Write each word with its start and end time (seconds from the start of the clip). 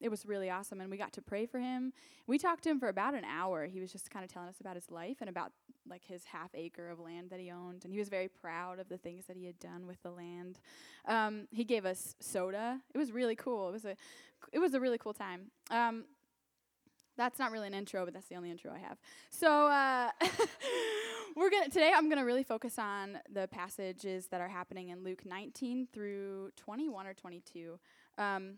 it 0.00 0.10
was 0.10 0.26
really 0.26 0.50
awesome. 0.50 0.80
And 0.80 0.90
we 0.90 0.96
got 0.96 1.12
to 1.14 1.22
pray 1.22 1.46
for 1.46 1.58
him. 1.58 1.92
We 2.26 2.38
talked 2.38 2.64
to 2.64 2.70
him 2.70 2.78
for 2.78 2.88
about 2.88 3.14
an 3.14 3.24
hour. 3.24 3.66
He 3.66 3.80
was 3.80 3.92
just 3.92 4.10
kind 4.10 4.24
of 4.24 4.32
telling 4.32 4.48
us 4.48 4.60
about 4.60 4.74
his 4.74 4.90
life 4.90 5.18
and 5.20 5.28
about 5.28 5.52
like 5.88 6.04
his 6.04 6.24
half 6.24 6.50
acre 6.54 6.88
of 6.88 6.98
land 6.98 7.30
that 7.30 7.40
he 7.40 7.50
owned. 7.50 7.84
And 7.84 7.92
he 7.92 7.98
was 7.98 8.08
very 8.08 8.28
proud 8.28 8.78
of 8.78 8.88
the 8.88 8.98
things 8.98 9.26
that 9.26 9.36
he 9.36 9.46
had 9.46 9.58
done 9.58 9.86
with 9.86 10.02
the 10.02 10.10
land. 10.10 10.60
Um, 11.06 11.48
he 11.50 11.64
gave 11.64 11.86
us 11.86 12.14
soda. 12.20 12.80
It 12.94 12.98
was 12.98 13.12
really 13.12 13.36
cool. 13.36 13.68
It 13.68 13.72
was 13.72 13.84
a, 13.84 13.96
it 14.52 14.58
was 14.58 14.74
a 14.74 14.80
really 14.80 14.98
cool 14.98 15.14
time. 15.14 15.50
Um, 15.70 16.04
that's 17.16 17.38
not 17.38 17.50
really 17.50 17.66
an 17.66 17.74
intro, 17.74 18.04
but 18.04 18.14
that's 18.14 18.28
the 18.28 18.36
only 18.36 18.50
intro 18.50 18.72
I 18.72 18.78
have. 18.78 18.98
So 19.30 19.68
uh, 19.68 20.10
we're 21.36 21.50
gonna 21.50 21.68
today. 21.70 21.92
I'm 21.94 22.08
gonna 22.08 22.24
really 22.24 22.42
focus 22.42 22.78
on 22.78 23.18
the 23.32 23.48
passages 23.48 24.26
that 24.28 24.40
are 24.40 24.48
happening 24.48 24.90
in 24.90 25.02
Luke 25.02 25.24
19 25.24 25.88
through 25.92 26.50
21 26.56 27.06
or 27.06 27.14
22. 27.14 27.78
Um, 28.18 28.54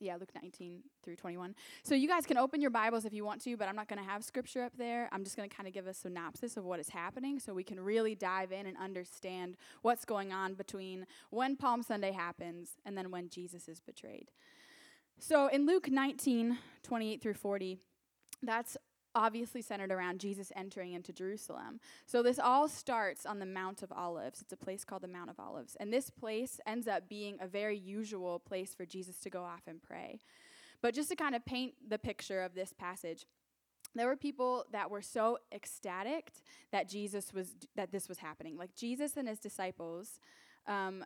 yeah, 0.00 0.16
Luke 0.16 0.30
19 0.40 0.80
through 1.02 1.16
21. 1.16 1.54
So 1.82 1.94
you 1.94 2.08
guys 2.08 2.26
can 2.26 2.36
open 2.36 2.60
your 2.60 2.70
Bibles 2.70 3.04
if 3.04 3.12
you 3.12 3.24
want 3.24 3.42
to, 3.42 3.56
but 3.56 3.68
I'm 3.68 3.76
not 3.76 3.88
going 3.88 4.02
to 4.02 4.08
have 4.08 4.24
scripture 4.24 4.62
up 4.62 4.72
there. 4.76 5.08
I'm 5.12 5.24
just 5.24 5.36
going 5.36 5.48
to 5.48 5.54
kind 5.54 5.66
of 5.66 5.72
give 5.72 5.86
a 5.86 5.94
synopsis 5.94 6.56
of 6.56 6.64
what 6.64 6.80
is 6.80 6.90
happening 6.90 7.38
so 7.38 7.54
we 7.54 7.64
can 7.64 7.80
really 7.80 8.14
dive 8.14 8.52
in 8.52 8.66
and 8.66 8.76
understand 8.76 9.56
what's 9.82 10.04
going 10.04 10.32
on 10.32 10.54
between 10.54 11.06
when 11.30 11.56
Palm 11.56 11.82
Sunday 11.82 12.12
happens 12.12 12.70
and 12.84 12.96
then 12.96 13.10
when 13.10 13.28
Jesus 13.28 13.68
is 13.68 13.80
betrayed. 13.80 14.30
So 15.18 15.46
in 15.46 15.66
Luke 15.66 15.90
19, 15.90 16.58
28 16.82 17.22
through 17.22 17.34
40, 17.34 17.78
that's 18.42 18.76
obviously 19.16 19.62
centered 19.62 19.90
around 19.90 20.20
Jesus 20.20 20.52
entering 20.54 20.92
into 20.92 21.12
Jerusalem. 21.12 21.80
So 22.04 22.22
this 22.22 22.38
all 22.38 22.68
starts 22.68 23.24
on 23.24 23.38
the 23.38 23.46
Mount 23.46 23.82
of 23.82 23.90
Olives. 23.90 24.42
It's 24.42 24.52
a 24.52 24.56
place 24.56 24.84
called 24.84 25.02
the 25.02 25.08
Mount 25.08 25.30
of 25.30 25.40
Olives. 25.40 25.74
And 25.80 25.90
this 25.90 26.10
place 26.10 26.60
ends 26.66 26.86
up 26.86 27.08
being 27.08 27.38
a 27.40 27.48
very 27.48 27.78
usual 27.78 28.38
place 28.38 28.74
for 28.74 28.84
Jesus 28.84 29.18
to 29.20 29.30
go 29.30 29.42
off 29.42 29.62
and 29.66 29.82
pray. 29.82 30.20
But 30.82 30.94
just 30.94 31.08
to 31.08 31.16
kind 31.16 31.34
of 31.34 31.44
paint 31.46 31.74
the 31.88 31.98
picture 31.98 32.42
of 32.42 32.54
this 32.54 32.74
passage, 32.74 33.24
there 33.94 34.06
were 34.06 34.16
people 34.16 34.66
that 34.72 34.90
were 34.90 35.00
so 35.00 35.38
ecstatic 35.50 36.30
that 36.70 36.86
Jesus 36.86 37.32
was 37.32 37.54
that 37.74 37.92
this 37.92 38.08
was 38.08 38.18
happening. 38.18 38.58
Like 38.58 38.74
Jesus 38.76 39.16
and 39.16 39.26
his 39.26 39.38
disciples 39.38 40.20
um, 40.66 41.04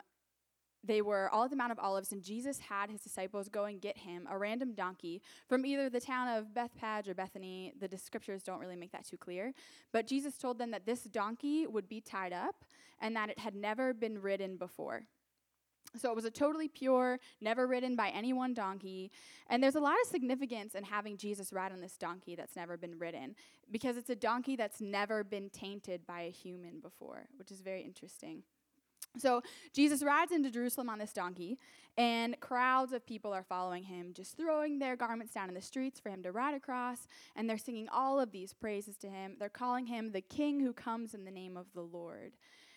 they 0.83 1.01
were 1.01 1.29
all 1.29 1.43
at 1.43 1.49
the 1.49 1.55
Mount 1.55 1.71
of 1.71 1.79
Olives, 1.79 2.11
and 2.11 2.23
Jesus 2.23 2.59
had 2.59 2.89
his 2.89 3.01
disciples 3.01 3.49
go 3.49 3.65
and 3.65 3.79
get 3.79 3.97
him 3.97 4.27
a 4.29 4.37
random 4.37 4.73
donkey 4.73 5.21
from 5.47 5.65
either 5.65 5.89
the 5.89 5.99
town 5.99 6.27
of 6.27 6.53
Bethphage 6.53 7.07
or 7.07 7.13
Bethany. 7.13 7.73
The 7.79 7.97
scriptures 7.97 8.41
don't 8.41 8.59
really 8.59 8.75
make 8.75 8.91
that 8.91 9.05
too 9.05 9.17
clear. 9.17 9.53
But 9.91 10.07
Jesus 10.07 10.37
told 10.37 10.57
them 10.57 10.71
that 10.71 10.85
this 10.85 11.03
donkey 11.03 11.67
would 11.67 11.87
be 11.87 12.01
tied 12.01 12.33
up 12.33 12.65
and 12.99 13.15
that 13.15 13.29
it 13.29 13.39
had 13.39 13.55
never 13.55 13.93
been 13.93 14.21
ridden 14.21 14.57
before. 14.57 15.03
So 15.97 16.09
it 16.09 16.15
was 16.15 16.25
a 16.25 16.31
totally 16.31 16.67
pure, 16.67 17.19
never 17.41 17.67
ridden 17.67 17.95
by 17.95 18.09
any 18.09 18.31
one 18.33 18.53
donkey. 18.53 19.11
And 19.49 19.61
there's 19.61 19.75
a 19.75 19.81
lot 19.81 19.95
of 20.01 20.09
significance 20.09 20.73
in 20.73 20.83
having 20.83 21.17
Jesus 21.17 21.51
ride 21.51 21.71
on 21.71 21.81
this 21.81 21.97
donkey 21.97 22.35
that's 22.35 22.55
never 22.55 22.77
been 22.77 22.97
ridden 22.97 23.35
because 23.69 23.97
it's 23.97 24.09
a 24.09 24.15
donkey 24.15 24.55
that's 24.55 24.79
never 24.79 25.23
been 25.23 25.49
tainted 25.49 26.07
by 26.07 26.21
a 26.21 26.29
human 26.29 26.79
before, 26.79 27.27
which 27.37 27.51
is 27.51 27.61
very 27.61 27.81
interesting. 27.81 28.43
So 29.17 29.41
Jesus 29.73 30.03
rides 30.03 30.31
into 30.31 30.49
Jerusalem 30.49 30.89
on 30.89 30.99
this 30.99 31.13
donkey, 31.13 31.59
and 31.97 32.39
crowds 32.39 32.93
of 32.93 33.05
people 33.05 33.33
are 33.33 33.43
following 33.43 33.83
him, 33.83 34.13
just 34.13 34.37
throwing 34.37 34.79
their 34.79 34.95
garments 34.95 35.33
down 35.33 35.49
in 35.49 35.55
the 35.55 35.61
streets 35.61 35.99
for 35.99 36.09
him 36.09 36.23
to 36.23 36.31
ride 36.31 36.55
across, 36.55 37.07
and 37.35 37.49
they're 37.49 37.57
singing 37.57 37.89
all 37.89 38.19
of 38.19 38.31
these 38.31 38.53
praises 38.53 38.97
to 38.97 39.09
him. 39.09 39.35
They're 39.37 39.49
calling 39.49 39.85
him 39.85 40.11
the 40.11 40.21
king 40.21 40.61
who 40.61 40.73
comes 40.73 41.13
in 41.13 41.25
the 41.25 41.31
name 41.31 41.57
of 41.57 41.67
the 41.73 41.81
Lord. 41.81 42.33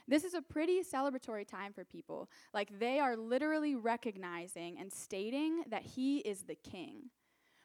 This 0.06 0.24
is 0.24 0.34
a 0.34 0.42
pretty 0.42 0.82
celebratory 0.82 1.46
time 1.46 1.72
for 1.72 1.84
people. 1.84 2.28
Like 2.52 2.78
they 2.78 2.98
are 2.98 3.16
literally 3.16 3.74
recognizing 3.74 4.78
and 4.78 4.92
stating 4.92 5.62
that 5.70 5.82
he 5.82 6.18
is 6.18 6.42
the 6.42 6.56
king. 6.56 7.10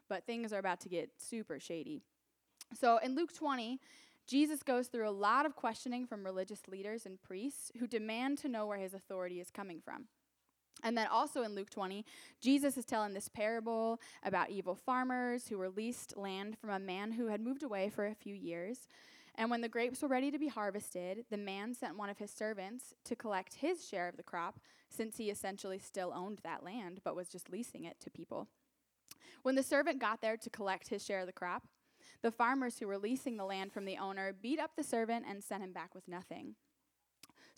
But 0.08 0.25
things 0.25 0.53
are 0.53 0.59
about 0.59 0.80
to 0.81 0.90
get 0.90 1.09
super 1.17 1.59
shady. 1.59 2.02
So 2.73 2.97
in 2.97 3.16
Luke 3.16 3.34
20, 3.34 3.80
Jesus 4.30 4.61
goes 4.61 4.88
through 4.88 5.09
a 5.09 5.11
lot 5.11 5.47
of 5.47 5.55
questioning 5.55 6.05
from 6.05 6.23
religious 6.23 6.67
leaders 6.67 7.07
and 7.07 7.19
priests 7.19 7.72
who 7.79 7.88
demand 7.88 8.38
to 8.38 8.47
know 8.47 8.67
where 8.67 8.78
his 8.78 8.94
authority 8.94 9.40
is 9.40 9.50
coming 9.50 9.81
from. 9.84 10.06
And 10.84 10.95
then 10.95 11.07
also 11.07 11.41
in 11.41 11.56
Luke 11.56 11.72
20, 11.72 12.06
Jesus 12.39 12.78
is 12.78 12.85
telling 12.85 13.16
this 13.16 13.28
parable 13.28 14.00
about 14.23 14.51
evil 14.51 14.75
farmers 14.75 15.47
who 15.47 15.57
were 15.57 15.69
leased 15.69 16.16
land 16.16 16.59
from 16.59 16.69
a 16.69 16.79
man 16.79 17.13
who 17.13 17.25
had 17.25 17.41
moved 17.41 17.63
away 17.63 17.89
for 17.89 18.06
a 18.06 18.13
few 18.13 18.35
years. 18.35 18.88
And 19.34 19.50
when 19.50 19.62
the 19.62 19.68
grapes 19.68 20.03
were 20.03 20.07
ready 20.07 20.29
to 20.29 20.38
be 20.38 20.47
harvested, 20.47 21.25
the 21.31 21.38
man 21.38 21.73
sent 21.73 21.97
one 21.97 22.09
of 22.09 22.19
his 22.19 22.29
servants 22.29 22.94
to 23.06 23.16
collect 23.16 23.56
his 23.56 23.88
share 23.88 24.07
of 24.07 24.16
the 24.16 24.22
crop, 24.22 24.59
since 24.89 25.18
he 25.18 25.31
essentially 25.31 25.79
still 25.79 26.13
owned 26.16 26.39
that 26.44 26.63
land 26.63 27.01
but 27.03 27.16
was 27.16 27.29
just 27.29 27.50
leasing 27.50 27.84
it 27.84 28.00
to 28.01 28.12
people. 28.12 28.47
When 29.41 29.56
the 29.56 29.63
servant 29.63 30.00
got 30.00 30.22
there 30.22 30.38
to 30.38 30.50
collect 30.51 30.89
his 30.89 31.03
share 31.03 31.22
of 31.22 31.25
the 31.25 31.34
crop, 31.34 31.63
the 32.22 32.31
farmers 32.31 32.80
who 32.80 32.88
were 32.88 32.97
leasing 32.97 33.38
the 33.38 33.46
land 33.46 33.72
from 33.72 33.85
the 33.85 33.97
owner 33.97 34.34
beat 34.34 34.59
up 34.59 34.72
the 34.75 34.84
servant 34.84 35.25
and 35.28 35.44
sent 35.44 35.63
him 35.63 35.74
back 35.74 35.96
with 35.96 36.07
nothing. 36.07 36.56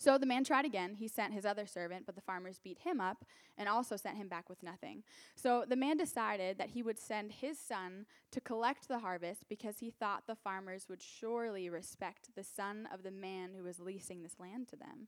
So 0.02 0.18
the 0.18 0.26
man 0.26 0.42
tried 0.42 0.64
again. 0.64 0.96
He 0.96 1.06
sent 1.06 1.32
his 1.32 1.46
other 1.46 1.64
servant, 1.64 2.06
but 2.06 2.16
the 2.16 2.20
farmers 2.20 2.58
beat 2.58 2.80
him 2.80 3.00
up 3.00 3.24
and 3.56 3.68
also 3.68 3.94
sent 3.94 4.16
him 4.16 4.26
back 4.26 4.48
with 4.48 4.60
nothing. 4.60 5.04
So 5.36 5.64
the 5.68 5.76
man 5.76 5.96
decided 5.96 6.58
that 6.58 6.70
he 6.70 6.82
would 6.82 6.98
send 6.98 7.30
his 7.30 7.56
son 7.56 8.06
to 8.32 8.40
collect 8.40 8.88
the 8.88 8.98
harvest 8.98 9.48
because 9.48 9.78
he 9.78 9.90
thought 9.90 10.26
the 10.26 10.34
farmers 10.34 10.88
would 10.88 11.00
surely 11.00 11.70
respect 11.70 12.30
the 12.34 12.42
son 12.42 12.88
of 12.92 13.04
the 13.04 13.12
man 13.12 13.52
who 13.56 13.62
was 13.62 13.78
leasing 13.78 14.22
this 14.24 14.40
land 14.40 14.66
to 14.70 14.76
them. 14.76 15.06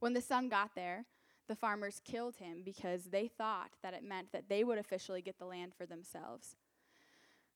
When 0.00 0.12
the 0.12 0.20
son 0.20 0.48
got 0.48 0.74
there, 0.74 1.04
the 1.46 1.54
farmers 1.54 2.00
killed 2.04 2.36
him 2.36 2.62
because 2.64 3.04
they 3.04 3.28
thought 3.28 3.70
that 3.84 3.94
it 3.94 4.02
meant 4.02 4.32
that 4.32 4.48
they 4.48 4.64
would 4.64 4.78
officially 4.78 5.22
get 5.22 5.38
the 5.38 5.46
land 5.46 5.72
for 5.72 5.86
themselves. 5.86 6.56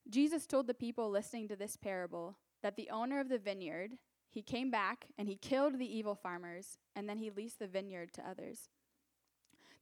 Jesus 0.08 0.46
told 0.46 0.66
the 0.66 0.74
people 0.74 1.10
listening 1.10 1.48
to 1.48 1.56
this 1.56 1.76
parable 1.76 2.36
that 2.62 2.76
the 2.76 2.90
owner 2.90 3.20
of 3.20 3.28
the 3.28 3.38
vineyard, 3.38 3.92
he 4.30 4.42
came 4.42 4.70
back 4.70 5.06
and 5.18 5.28
he 5.28 5.36
killed 5.36 5.78
the 5.78 5.96
evil 5.96 6.14
farmers, 6.14 6.78
and 6.94 7.08
then 7.08 7.18
he 7.18 7.30
leased 7.30 7.58
the 7.58 7.66
vineyard 7.66 8.12
to 8.14 8.28
others. 8.28 8.68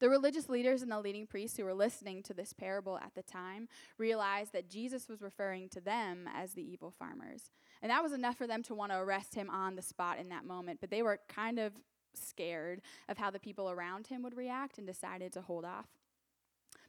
The 0.01 0.09
religious 0.09 0.49
leaders 0.49 0.83
and 0.83 0.91
the 0.91 1.01
leading 1.01 1.27
priests 1.27 1.57
who 1.57 1.65
were 1.65 1.75
listening 1.75 2.23
to 2.25 2.35
this 2.35 2.53
parable 2.53 2.99
at 2.99 3.15
the 3.15 3.23
time 3.23 3.69
realized 3.97 4.53
that 4.53 4.69
Jesus 4.69 5.09
was 5.09 5.23
referring 5.23 5.69
to 5.71 5.81
them 5.81 6.29
as 6.35 6.53
the 6.53 6.63
evil 6.63 6.91
farmers. 6.91 7.51
And 7.81 7.91
that 7.91 8.03
was 8.03 8.13
enough 8.13 8.37
for 8.37 8.47
them 8.47 8.63
to 8.65 8.75
want 8.75 8.93
to 8.93 8.99
arrest 8.99 9.35
him 9.35 9.49
on 9.51 9.77
the 9.77 9.83
spot 9.83 10.19
in 10.19 10.29
that 10.31 10.45
moment, 10.45 10.81
but 10.81 10.91
they 10.91 11.03
were 11.03 11.21
kind 11.29 11.59
of 11.59 11.73
scared 12.15 12.81
of 13.09 13.19
how 13.19 13.31
the 13.31 13.39
people 13.39 13.71
around 13.71 14.09
him 14.09 14.23
would 14.23 14.37
react 14.37 14.79
and 14.79 14.87
decided 14.87 15.33
to 15.33 15.43
hold 15.43 15.65
off. 15.65 15.87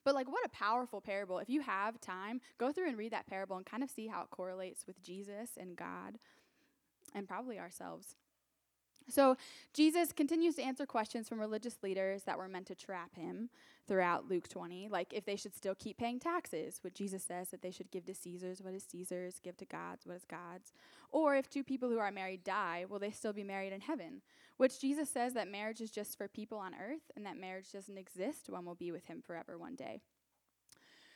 But 0.05 0.15
like 0.15 0.31
what 0.31 0.45
a 0.45 0.49
powerful 0.49 1.01
parable. 1.01 1.39
If 1.39 1.49
you 1.49 1.61
have 1.61 1.99
time, 1.99 2.39
go 2.57 2.71
through 2.71 2.87
and 2.87 2.97
read 2.97 3.11
that 3.11 3.27
parable 3.27 3.57
and 3.57 3.65
kind 3.65 3.83
of 3.83 3.89
see 3.89 4.07
how 4.07 4.21
it 4.21 4.29
correlates 4.29 4.87
with 4.87 5.01
Jesus 5.03 5.51
and 5.59 5.75
God 5.75 6.19
and 7.13 7.27
probably 7.27 7.59
ourselves. 7.59 8.15
So 9.07 9.37
Jesus 9.73 10.11
continues 10.11 10.55
to 10.55 10.63
answer 10.63 10.85
questions 10.85 11.29
from 11.29 11.39
religious 11.39 11.77
leaders 11.83 12.23
that 12.23 12.37
were 12.37 12.47
meant 12.47 12.67
to 12.67 12.75
trap 12.75 13.15
him 13.15 13.49
throughout 13.87 14.27
Luke 14.27 14.47
20, 14.49 14.89
like 14.89 15.13
if 15.13 15.25
they 15.25 15.35
should 15.35 15.55
still 15.55 15.75
keep 15.75 15.97
paying 15.97 16.19
taxes, 16.19 16.79
what 16.81 16.95
Jesus 16.95 17.23
says 17.23 17.49
that 17.49 17.61
they 17.61 17.69
should 17.69 17.91
give 17.91 18.05
to 18.05 18.15
Caesar's 18.15 18.61
what 18.61 18.73
is 18.73 18.83
Caesar's, 18.91 19.39
give 19.39 19.57
to 19.57 19.65
God's 19.65 20.05
what 20.05 20.15
is 20.15 20.25
God's, 20.25 20.73
or 21.11 21.35
if 21.35 21.49
two 21.49 21.63
people 21.63 21.89
who 21.89 21.99
are 21.99 22.11
married 22.11 22.43
die, 22.43 22.85
will 22.89 22.99
they 22.99 23.11
still 23.11 23.33
be 23.33 23.43
married 23.43 23.73
in 23.73 23.81
heaven? 23.81 24.21
Which 24.57 24.81
Jesus 24.81 25.09
says 25.09 25.33
that 25.33 25.47
marriage 25.47 25.81
is 25.81 25.91
just 25.91 26.17
for 26.17 26.27
people 26.27 26.57
on 26.57 26.73
earth 26.73 27.11
and 27.15 27.25
that 27.25 27.37
marriage 27.37 27.71
doesn't 27.71 27.97
exist, 27.97 28.49
one 28.49 28.65
will 28.65 28.75
be 28.75 28.91
with 28.91 29.05
him 29.05 29.21
forever 29.21 29.57
one 29.57 29.75
day. 29.75 30.01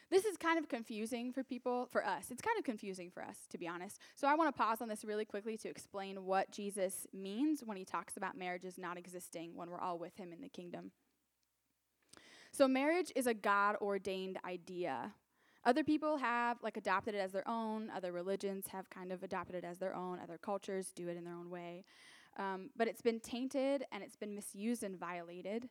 This 0.10 0.26
is 0.26 0.38
kind 0.38 0.58
of 0.58 0.68
confusing 0.68 1.32
for 1.32 1.44
people, 1.44 1.88
for 1.92 2.06
us. 2.06 2.32
It's 2.32 2.42
kind 2.42 2.58
of 2.58 2.64
confusing 2.66 3.12
for 3.12 3.22
us, 3.22 3.38
to 3.52 3.58
be 3.58 3.68
honest. 3.68 4.00
So 4.16 4.28
I 4.28 4.36
want 4.36 4.54
to 4.54 4.60
pause 4.60 4.82
on 4.82 4.90
this 4.90 5.06
really 5.06 5.26
quickly 5.26 5.56
to 5.58 5.70
explain 5.70 6.26
what 6.26 6.52
Jesus 6.52 7.06
means 7.14 7.62
when 7.64 7.78
he 7.78 7.86
talks 7.86 8.18
about 8.18 8.36
marriages 8.36 8.78
not 8.78 8.98
existing 8.98 9.56
when 9.56 9.70
we're 9.70 9.80
all 9.80 10.00
with 10.00 10.16
him 10.18 10.34
in 10.34 10.42
the 10.42 10.50
kingdom. 10.50 10.92
So 12.52 12.68
marriage 12.68 13.12
is 13.16 13.28
a 13.28 13.34
God 13.34 13.76
ordained 13.80 14.40
idea. 14.44 15.14
Other 15.64 15.84
people 15.84 16.18
have 16.18 16.58
like 16.64 16.78
adopted 16.78 17.14
it 17.14 17.20
as 17.20 17.32
their 17.32 17.48
own. 17.48 17.92
Other 17.96 18.12
religions 18.12 18.68
have 18.70 18.90
kind 18.90 19.12
of 19.12 19.22
adopted 19.22 19.56
it 19.56 19.64
as 19.64 19.78
their 19.78 19.96
own. 19.96 20.20
Other 20.20 20.40
cultures 20.40 20.92
do 20.96 21.08
it 21.10 21.18
in 21.18 21.26
their 21.26 21.36
own 21.36 21.50
way. 21.50 21.84
Um, 22.38 22.70
but 22.76 22.88
it's 22.88 23.02
been 23.02 23.20
tainted 23.20 23.84
and 23.92 24.02
it's 24.02 24.16
been 24.16 24.34
misused 24.34 24.84
and 24.84 24.98
violated. 24.98 25.70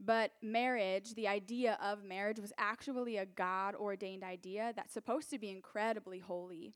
But 0.00 0.32
marriage, 0.42 1.14
the 1.14 1.26
idea 1.26 1.76
of 1.82 2.04
marriage, 2.04 2.38
was 2.38 2.52
actually 2.56 3.16
a 3.16 3.26
God 3.26 3.74
ordained 3.74 4.22
idea 4.22 4.72
that's 4.76 4.92
supposed 4.92 5.30
to 5.30 5.38
be 5.38 5.50
incredibly 5.50 6.20
holy. 6.20 6.72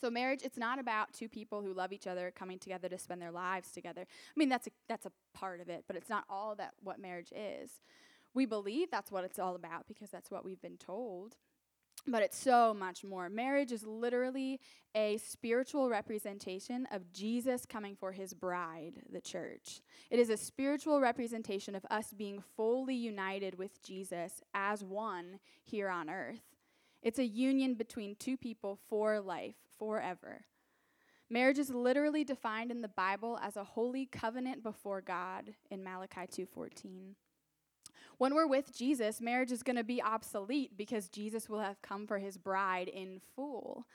So 0.00 0.10
marriage, 0.10 0.40
it's 0.42 0.56
not 0.56 0.78
about 0.78 1.12
two 1.12 1.28
people 1.28 1.60
who 1.60 1.72
love 1.72 1.92
each 1.92 2.06
other 2.06 2.32
coming 2.34 2.58
together 2.58 2.88
to 2.88 2.98
spend 2.98 3.20
their 3.20 3.30
lives 3.30 3.70
together. 3.70 4.02
I 4.02 4.34
mean, 4.36 4.48
that's 4.48 4.66
a, 4.66 4.70
that's 4.88 5.06
a 5.06 5.12
part 5.34 5.60
of 5.60 5.68
it, 5.68 5.84
but 5.86 5.96
it's 5.96 6.08
not 6.08 6.24
all 6.28 6.54
that 6.56 6.72
what 6.82 6.98
marriage 7.00 7.32
is. 7.34 7.70
We 8.34 8.46
believe 8.46 8.90
that's 8.90 9.12
what 9.12 9.24
it's 9.24 9.38
all 9.38 9.54
about 9.54 9.86
because 9.86 10.10
that's 10.10 10.30
what 10.30 10.44
we've 10.44 10.62
been 10.62 10.78
told. 10.78 11.36
But 12.06 12.22
it's 12.22 12.38
so 12.38 12.74
much 12.74 13.04
more. 13.04 13.28
Marriage 13.28 13.72
is 13.72 13.86
literally 13.86 14.60
a 14.94 15.18
spiritual 15.18 15.88
representation 15.88 16.86
of 16.90 17.12
Jesus 17.12 17.64
coming 17.64 17.96
for 17.96 18.12
his 18.12 18.34
bride, 18.34 19.02
the 19.10 19.20
church. 19.20 19.80
It 20.10 20.18
is 20.18 20.28
a 20.28 20.36
spiritual 20.36 21.00
representation 21.00 21.74
of 21.74 21.86
us 21.90 22.12
being 22.12 22.42
fully 22.56 22.94
united 22.94 23.56
with 23.56 23.82
Jesus 23.82 24.42
as 24.52 24.84
one 24.84 25.38
here 25.64 25.88
on 25.88 26.10
earth. 26.10 26.42
It's 27.02 27.18
a 27.18 27.26
union 27.26 27.74
between 27.74 28.16
two 28.16 28.36
people 28.36 28.78
for 28.88 29.20
life, 29.20 29.56
forever. 29.78 30.44
Marriage 31.30 31.58
is 31.58 31.70
literally 31.70 32.24
defined 32.24 32.70
in 32.70 32.82
the 32.82 32.88
Bible 32.88 33.38
as 33.42 33.56
a 33.56 33.64
holy 33.64 34.06
covenant 34.06 34.62
before 34.62 35.00
God 35.00 35.54
in 35.70 35.82
Malachi 35.82 36.26
2:14. 36.26 37.16
When 38.18 38.34
we're 38.34 38.46
with 38.46 38.76
Jesus, 38.76 39.20
marriage 39.20 39.52
is 39.52 39.62
going 39.62 39.76
to 39.76 39.84
be 39.84 40.02
obsolete 40.02 40.76
because 40.76 41.08
Jesus 41.08 41.48
will 41.48 41.60
have 41.60 41.80
come 41.82 42.06
for 42.06 42.18
his 42.18 42.36
bride 42.36 42.88
in 42.88 43.20
full. 43.34 43.86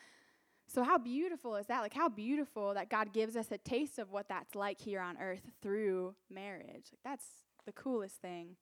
So, 0.68 0.84
how 0.84 0.98
beautiful 0.98 1.56
is 1.56 1.68
that? 1.68 1.82
Like, 1.82 1.94
how 1.94 2.10
beautiful 2.10 2.74
that 2.74 2.90
God 2.90 3.14
gives 3.14 3.36
us 3.38 3.48
a 3.52 3.58
taste 3.58 4.00
of 4.00 4.12
what 4.12 4.28
that's 4.28 4.54
like 4.54 4.82
here 4.82 5.00
on 5.00 5.18
earth 5.18 5.44
through 5.62 6.14
marriage. 6.30 6.92
Like, 6.92 7.04
that's 7.04 7.26
the 7.66 7.72
coolest 7.72 8.16
thing. 8.16 8.58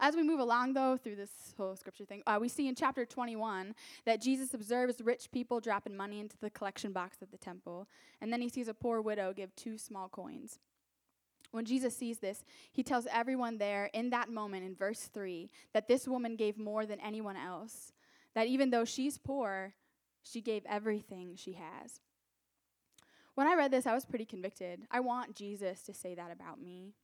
As 0.00 0.16
we 0.16 0.22
move 0.22 0.40
along, 0.40 0.74
though, 0.74 0.96
through 0.96 1.16
this 1.16 1.30
whole 1.56 1.76
scripture 1.76 2.04
thing, 2.04 2.22
uh, 2.26 2.38
we 2.40 2.48
see 2.48 2.68
in 2.68 2.74
chapter 2.74 3.04
21 3.04 3.74
that 4.04 4.20
Jesus 4.20 4.54
observes 4.54 5.00
rich 5.00 5.30
people 5.32 5.60
dropping 5.60 5.96
money 5.96 6.20
into 6.20 6.36
the 6.40 6.50
collection 6.50 6.92
box 6.92 7.18
at 7.22 7.30
the 7.30 7.38
temple, 7.38 7.88
and 8.20 8.32
then 8.32 8.40
he 8.40 8.48
sees 8.48 8.68
a 8.68 8.74
poor 8.74 9.00
widow 9.00 9.32
give 9.32 9.54
two 9.56 9.78
small 9.78 10.08
coins. 10.08 10.58
When 11.54 11.64
Jesus 11.64 11.96
sees 11.96 12.18
this, 12.18 12.42
he 12.72 12.82
tells 12.82 13.06
everyone 13.12 13.58
there 13.58 13.88
in 13.94 14.10
that 14.10 14.28
moment 14.28 14.64
in 14.64 14.74
verse 14.74 15.02
3 15.02 15.48
that 15.72 15.86
this 15.86 16.08
woman 16.08 16.34
gave 16.34 16.58
more 16.58 16.84
than 16.84 16.98
anyone 16.98 17.36
else, 17.36 17.92
that 18.34 18.48
even 18.48 18.70
though 18.70 18.84
she's 18.84 19.18
poor, 19.18 19.74
she 20.24 20.40
gave 20.40 20.66
everything 20.68 21.36
she 21.36 21.52
has. 21.52 22.00
When 23.36 23.46
I 23.46 23.54
read 23.54 23.70
this, 23.70 23.86
I 23.86 23.94
was 23.94 24.04
pretty 24.04 24.24
convicted. 24.24 24.80
I 24.90 24.98
want 24.98 25.36
Jesus 25.36 25.82
to 25.82 25.94
say 25.94 26.16
that 26.16 26.32
about 26.32 26.60
me. 26.60 26.94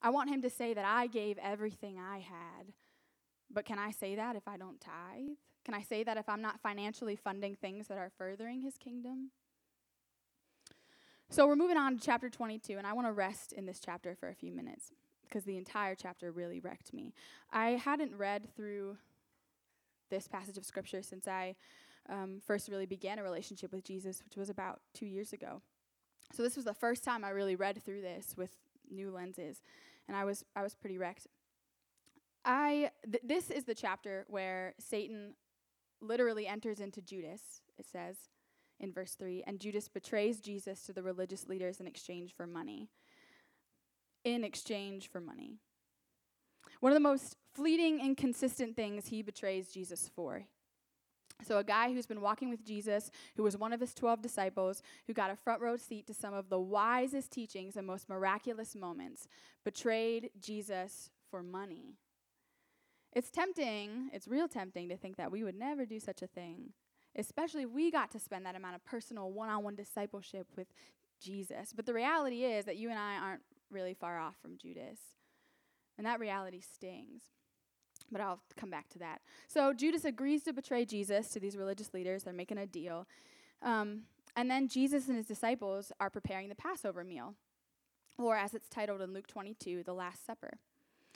I 0.00 0.10
want 0.10 0.30
him 0.30 0.42
to 0.42 0.50
say 0.50 0.72
that 0.72 0.84
I 0.84 1.08
gave 1.08 1.36
everything 1.38 1.98
I 1.98 2.20
had. 2.20 2.72
But 3.50 3.64
can 3.64 3.80
I 3.80 3.90
say 3.90 4.14
that 4.14 4.36
if 4.36 4.46
I 4.46 4.56
don't 4.56 4.80
tithe? 4.80 5.36
Can 5.64 5.74
I 5.74 5.82
say 5.82 6.04
that 6.04 6.16
if 6.16 6.28
I'm 6.28 6.42
not 6.42 6.60
financially 6.60 7.16
funding 7.16 7.56
things 7.56 7.88
that 7.88 7.98
are 7.98 8.12
furthering 8.16 8.60
his 8.60 8.78
kingdom? 8.78 9.32
So 11.32 11.46
we're 11.46 11.54
moving 11.54 11.76
on 11.76 11.96
to 11.96 12.04
chapter 12.04 12.28
22, 12.28 12.76
and 12.76 12.84
I 12.84 12.92
want 12.92 13.06
to 13.06 13.12
rest 13.12 13.52
in 13.52 13.64
this 13.64 13.78
chapter 13.78 14.16
for 14.16 14.30
a 14.30 14.34
few 14.34 14.50
minutes 14.50 14.90
because 15.22 15.44
the 15.44 15.56
entire 15.56 15.94
chapter 15.94 16.32
really 16.32 16.58
wrecked 16.58 16.92
me. 16.92 17.14
I 17.52 17.70
hadn't 17.70 18.16
read 18.16 18.52
through 18.56 18.96
this 20.10 20.26
passage 20.26 20.58
of 20.58 20.64
scripture 20.64 21.02
since 21.02 21.28
I 21.28 21.54
um, 22.08 22.40
first 22.44 22.68
really 22.68 22.84
began 22.84 23.20
a 23.20 23.22
relationship 23.22 23.70
with 23.70 23.84
Jesus, 23.84 24.24
which 24.24 24.36
was 24.36 24.50
about 24.50 24.80
two 24.92 25.06
years 25.06 25.32
ago. 25.32 25.62
So 26.32 26.42
this 26.42 26.56
was 26.56 26.64
the 26.64 26.74
first 26.74 27.04
time 27.04 27.24
I 27.24 27.30
really 27.30 27.54
read 27.54 27.80
through 27.80 28.00
this 28.00 28.34
with 28.36 28.50
new 28.90 29.12
lenses, 29.12 29.62
and 30.08 30.16
I 30.16 30.24
was 30.24 30.44
I 30.56 30.64
was 30.64 30.74
pretty 30.74 30.98
wrecked. 30.98 31.28
I 32.44 32.90
th- 33.04 33.22
this 33.22 33.50
is 33.52 33.62
the 33.62 33.74
chapter 33.76 34.24
where 34.26 34.74
Satan 34.80 35.34
literally 36.00 36.48
enters 36.48 36.80
into 36.80 37.00
Judas. 37.00 37.60
It 37.78 37.86
says 37.86 38.16
in 38.80 38.92
verse 38.92 39.14
3 39.14 39.44
and 39.46 39.60
Judas 39.60 39.88
betrays 39.88 40.40
Jesus 40.40 40.82
to 40.82 40.92
the 40.92 41.02
religious 41.02 41.48
leaders 41.48 41.80
in 41.80 41.86
exchange 41.86 42.34
for 42.34 42.46
money. 42.46 42.88
In 44.24 44.44
exchange 44.44 45.08
for 45.08 45.20
money. 45.20 45.58
One 46.80 46.92
of 46.92 46.96
the 46.96 47.00
most 47.00 47.36
fleeting, 47.54 48.00
inconsistent 48.00 48.76
things 48.76 49.08
he 49.08 49.22
betrays 49.22 49.68
Jesus 49.68 50.10
for. 50.14 50.44
So, 51.46 51.56
a 51.56 51.64
guy 51.64 51.92
who's 51.92 52.06
been 52.06 52.20
walking 52.20 52.50
with 52.50 52.64
Jesus, 52.64 53.10
who 53.36 53.42
was 53.42 53.56
one 53.56 53.72
of 53.72 53.80
his 53.80 53.94
12 53.94 54.20
disciples, 54.20 54.82
who 55.06 55.14
got 55.14 55.30
a 55.30 55.36
front 55.36 55.62
row 55.62 55.76
seat 55.76 56.06
to 56.06 56.14
some 56.14 56.34
of 56.34 56.50
the 56.50 56.60
wisest 56.60 57.30
teachings 57.30 57.76
and 57.76 57.86
most 57.86 58.10
miraculous 58.10 58.74
moments, 58.74 59.26
betrayed 59.64 60.30
Jesus 60.38 61.10
for 61.30 61.42
money. 61.42 61.94
It's 63.12 63.30
tempting, 63.30 64.10
it's 64.12 64.28
real 64.28 64.48
tempting 64.48 64.90
to 64.90 64.96
think 64.96 65.16
that 65.16 65.32
we 65.32 65.42
would 65.42 65.58
never 65.58 65.86
do 65.86 65.98
such 65.98 66.22
a 66.22 66.26
thing 66.26 66.72
especially 67.16 67.66
we 67.66 67.90
got 67.90 68.10
to 68.12 68.18
spend 68.18 68.46
that 68.46 68.56
amount 68.56 68.76
of 68.76 68.84
personal 68.84 69.30
one 69.30 69.48
on 69.48 69.64
one 69.64 69.74
discipleship 69.74 70.46
with 70.56 70.68
Jesus. 71.20 71.72
But 71.74 71.86
the 71.86 71.94
reality 71.94 72.44
is 72.44 72.64
that 72.64 72.76
you 72.76 72.90
and 72.90 72.98
I 72.98 73.16
aren't 73.16 73.42
really 73.70 73.94
far 73.94 74.18
off 74.18 74.36
from 74.40 74.56
Judas. 74.56 74.98
And 75.98 76.06
that 76.06 76.20
reality 76.20 76.60
stings. 76.60 77.22
But 78.10 78.20
I'll 78.20 78.40
come 78.56 78.70
back 78.70 78.88
to 78.90 78.98
that. 79.00 79.20
So 79.46 79.72
Judas 79.72 80.04
agrees 80.04 80.42
to 80.44 80.52
betray 80.52 80.84
Jesus 80.84 81.28
to 81.28 81.40
these 81.40 81.56
religious 81.56 81.92
leaders. 81.92 82.24
They're 82.24 82.32
making 82.32 82.58
a 82.58 82.66
deal. 82.66 83.06
Um, 83.62 84.02
and 84.36 84.50
then 84.50 84.68
Jesus 84.68 85.08
and 85.08 85.16
his 85.16 85.26
disciples 85.26 85.92
are 86.00 86.10
preparing 86.10 86.48
the 86.48 86.54
Passover 86.54 87.04
meal, 87.04 87.34
or 88.18 88.36
as 88.36 88.54
it's 88.54 88.68
titled 88.68 89.02
in 89.02 89.12
Luke 89.12 89.26
22, 89.26 89.82
the 89.82 89.92
Last 89.92 90.24
Supper. 90.24 90.58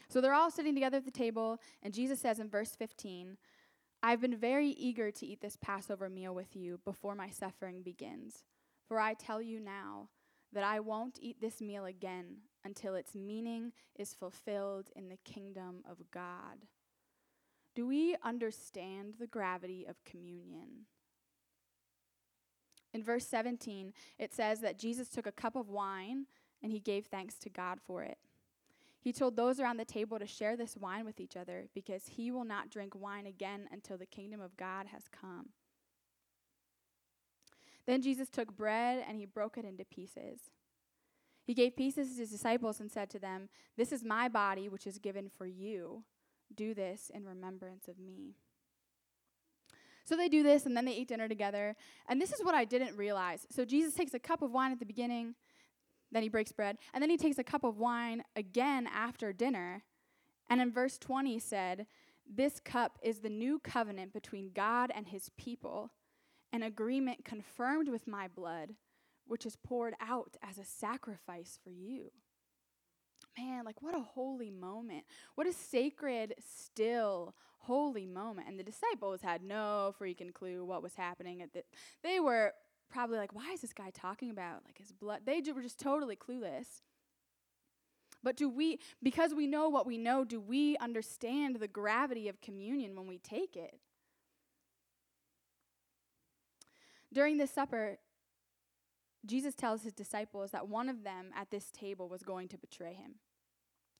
So 0.09 0.21
they're 0.21 0.35
all 0.35 0.51
sitting 0.51 0.75
together 0.75 0.99
at 0.99 1.05
the 1.05 1.11
table, 1.11 1.59
and 1.83 1.95
Jesus 1.95 2.21
says 2.21 2.39
in 2.39 2.49
verse 2.49 2.75
15, 2.77 3.37
I've 4.07 4.21
been 4.21 4.37
very 4.37 4.69
eager 4.69 5.11
to 5.11 5.27
eat 5.27 5.41
this 5.41 5.57
Passover 5.57 6.11
meal 6.11 6.35
with 6.35 6.55
you 6.55 6.79
before 6.85 7.15
my 7.15 7.31
suffering 7.31 7.81
begins. 7.81 8.45
For 8.87 9.01
I 9.01 9.15
tell 9.15 9.41
you 9.41 9.59
now 9.59 10.11
that 10.53 10.63
I 10.63 10.79
won't 10.81 11.19
eat 11.23 11.41
this 11.41 11.63
meal 11.63 11.87
again 11.87 12.37
until 12.67 12.97
its 12.97 13.15
meaning 13.15 13.73
is 13.97 14.13
fulfilled 14.13 14.91
in 14.95 15.09
the 15.09 15.17
kingdom 15.25 15.83
of 15.91 16.11
God. 16.11 16.67
Do 17.75 17.87
we 17.87 18.15
understand 18.23 19.15
the 19.19 19.27
gravity 19.27 19.87
of 19.89 20.05
communion? 20.05 20.85
In 22.93 23.03
verse 23.03 23.27
17, 23.27 23.95
it 24.19 24.35
says 24.35 24.61
that 24.61 24.79
Jesus 24.79 25.09
took 25.09 25.27
a 25.27 25.33
cup 25.33 25.57
of 25.57 25.71
wine 25.71 26.27
and 26.63 26.71
he 26.71 26.79
gave 26.79 27.07
thanks 27.07 27.37
to 27.37 27.49
God 27.49 27.79
for 27.87 28.03
it. 28.03 28.19
He 29.05 29.13
told 29.13 29.37
those 29.37 29.61
around 29.61 29.77
the 29.77 29.85
table 29.85 30.19
to 30.19 30.27
share 30.27 30.57
this 30.57 30.79
wine 30.79 31.05
with 31.05 31.21
each 31.21 31.37
other 31.37 31.69
because 31.75 32.07
he 32.07 32.31
will 32.31 32.47
not 32.47 32.71
drink 32.71 32.95
wine 32.95 33.27
again 33.27 33.69
until 33.71 33.99
the 33.99 34.07
kingdom 34.07 34.41
of 34.41 34.57
God 34.57 34.87
has 34.87 35.03
come. 35.13 35.51
Then 37.87 38.01
Jesus 38.01 38.31
took 38.31 38.57
bread 38.57 39.05
and 39.07 39.19
he 39.19 39.27
broke 39.27 39.59
it 39.59 39.67
into 39.67 39.85
pieces. 39.85 40.41
He 41.45 41.53
gave 41.53 41.77
pieces 41.77 42.15
to 42.15 42.21
his 42.21 42.31
disciples 42.31 42.81
and 42.81 42.91
said 42.91 43.11
to 43.11 43.19
them, 43.19 43.51
This 43.77 43.93
is 43.93 44.03
my 44.03 44.27
body, 44.27 44.71
which 44.71 44.87
is 44.87 44.97
given 44.97 45.29
for 45.29 45.45
you. 45.45 46.05
Do 46.55 46.73
this 46.73 47.11
in 47.13 47.27
remembrance 47.27 47.89
of 47.89 47.99
me. 47.99 48.37
So 50.07 50.17
they 50.17 50.31
do 50.31 50.43
this, 50.43 50.65
and 50.65 50.75
then 50.75 50.87
they 50.87 50.95
eat 50.95 51.09
dinner 51.09 51.29
together. 51.29 51.77
And 52.09 52.23
this 52.23 52.33
is 52.33 52.43
what 52.43 52.55
I 52.55 52.65
didn't 52.65 52.97
realize. 52.97 53.47
So 53.51 53.67
Jesus 53.67 53.93
takes 53.93 54.15
a 54.15 54.19
cup 54.19 54.41
of 54.41 54.51
wine 54.51 54.73
at 54.73 54.79
the 54.79 54.87
beginning, 54.87 55.35
then 56.15 56.23
he 56.23 56.29
breaks 56.29 56.53
bread. 56.53 56.79
And 56.93 57.03
then 57.03 57.11
he 57.11 57.17
takes 57.17 57.39
a 57.39 57.45
cup 57.45 57.65
of 57.65 57.79
wine 57.79 58.23
again 58.37 58.89
after 58.93 59.33
dinner. 59.33 59.83
And 60.49 60.61
in 60.61 60.73
verse 60.73 60.97
20 60.99 61.39
said, 61.39 61.87
This 62.27 62.61
cup 62.61 62.99
is 63.03 63.19
the 63.19 63.31
new 63.31 63.59
covenant 63.59 64.13
between 64.13 64.53
God 64.55 64.93
and 64.95 65.09
his 65.09 65.31
people, 65.37 65.91
an 66.53 66.63
agreement 66.63 67.25
confirmed 67.25 67.89
with 67.89 68.07
my 68.07 68.29
blood, 68.29 68.75
which 69.27 69.45
is 69.45 69.57
poured 69.57 69.95
out 70.01 70.37
as 70.43 70.57
a 70.59 70.65
sacrifice 70.65 71.59
for 71.63 71.71
you. 71.71 72.11
Man, 73.37 73.65
like 73.65 73.83
what 73.83 73.97
a 73.97 74.01
holy 74.01 74.51
moment. 74.51 75.05
What 75.35 75.49
a 75.49 75.53
sacred, 75.53 76.35
still, 76.39 77.35
holy 77.59 78.07
moment. 78.07 78.47
And 78.49 78.59
the 78.59 78.63
disciples 78.63 79.23
had 79.23 79.43
no 79.43 79.93
freaking 80.01 80.33
clue 80.33 80.65
what 80.65 80.83
was 80.83 80.95
happening 80.95 81.43
at 81.43 81.53
the 81.53 81.65
they 82.05 82.21
were 82.21 82.53
probably 82.95 83.19
like, 83.19 83.35
why 83.35 83.51
is 83.53 83.61
this 83.61 83.73
guy 83.73 83.91
talking 83.91 84.31
about 84.31 84.63
like 84.65 84.79
his 84.79 84.93
blood? 84.93 85.23
They 85.27 85.43
were 85.53 85.63
just 85.63 85.81
totally 85.81 86.15
clueless. 86.15 86.83
But 88.23 88.37
do 88.37 88.49
we, 88.49 88.79
because 89.03 89.35
we 89.35 89.49
know 89.49 89.69
what 89.69 89.85
we 89.85 89.99
know, 89.99 90.25
do 90.25 90.41
we 90.41 90.77
understand 90.79 91.57
the 91.57 91.69
gravity 91.69 92.29
of 92.29 92.41
communion 92.41 92.95
when 92.95 93.09
we 93.09 93.19
take 93.19 93.57
it? 93.57 93.81
During 97.13 97.37
this 97.37 97.51
supper, 97.51 97.99
Jesus 99.27 99.55
tells 99.55 99.83
his 99.83 99.93
disciples 99.93 100.53
that 100.53 100.69
one 100.69 100.89
of 100.89 101.03
them 101.03 101.31
at 101.37 101.51
this 101.51 101.71
table 101.71 102.09
was 102.09 102.23
going 102.23 102.49
to 102.49 102.59
betray 102.59 102.95
him. 102.95 103.17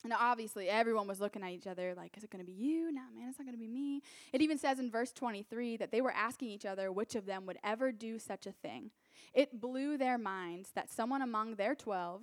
Now, 0.03 0.17
obviously, 0.19 0.69
everyone 0.69 1.07
was 1.07 1.19
looking 1.19 1.43
at 1.43 1.51
each 1.51 1.67
other 1.67 1.93
like, 1.95 2.15
is 2.17 2.23
it 2.23 2.29
going 2.29 2.43
to 2.43 2.51
be 2.51 2.57
you? 2.57 2.91
No, 2.91 3.01
man, 3.17 3.29
it's 3.29 3.39
not 3.39 3.45
going 3.45 3.57
to 3.57 3.59
be 3.59 3.67
me. 3.67 4.01
It 4.33 4.41
even 4.41 4.57
says 4.57 4.77
in 4.77 4.91
verse 4.91 5.11
23 5.11 5.77
that 5.77 5.91
they 5.91 6.01
were 6.01 6.11
asking 6.11 6.49
each 6.49 6.65
other 6.65 6.91
which 6.91 7.15
of 7.15 7.25
them 7.25 7.45
would 7.47 7.57
ever 7.63 7.91
do 7.91 8.19
such 8.19 8.45
a 8.45 8.51
thing. 8.51 8.91
It 9.33 9.59
blew 9.59 9.97
their 9.97 10.17
minds 10.17 10.71
that 10.75 10.91
someone 10.91 11.21
among 11.21 11.55
their 11.55 11.73
12, 11.73 12.21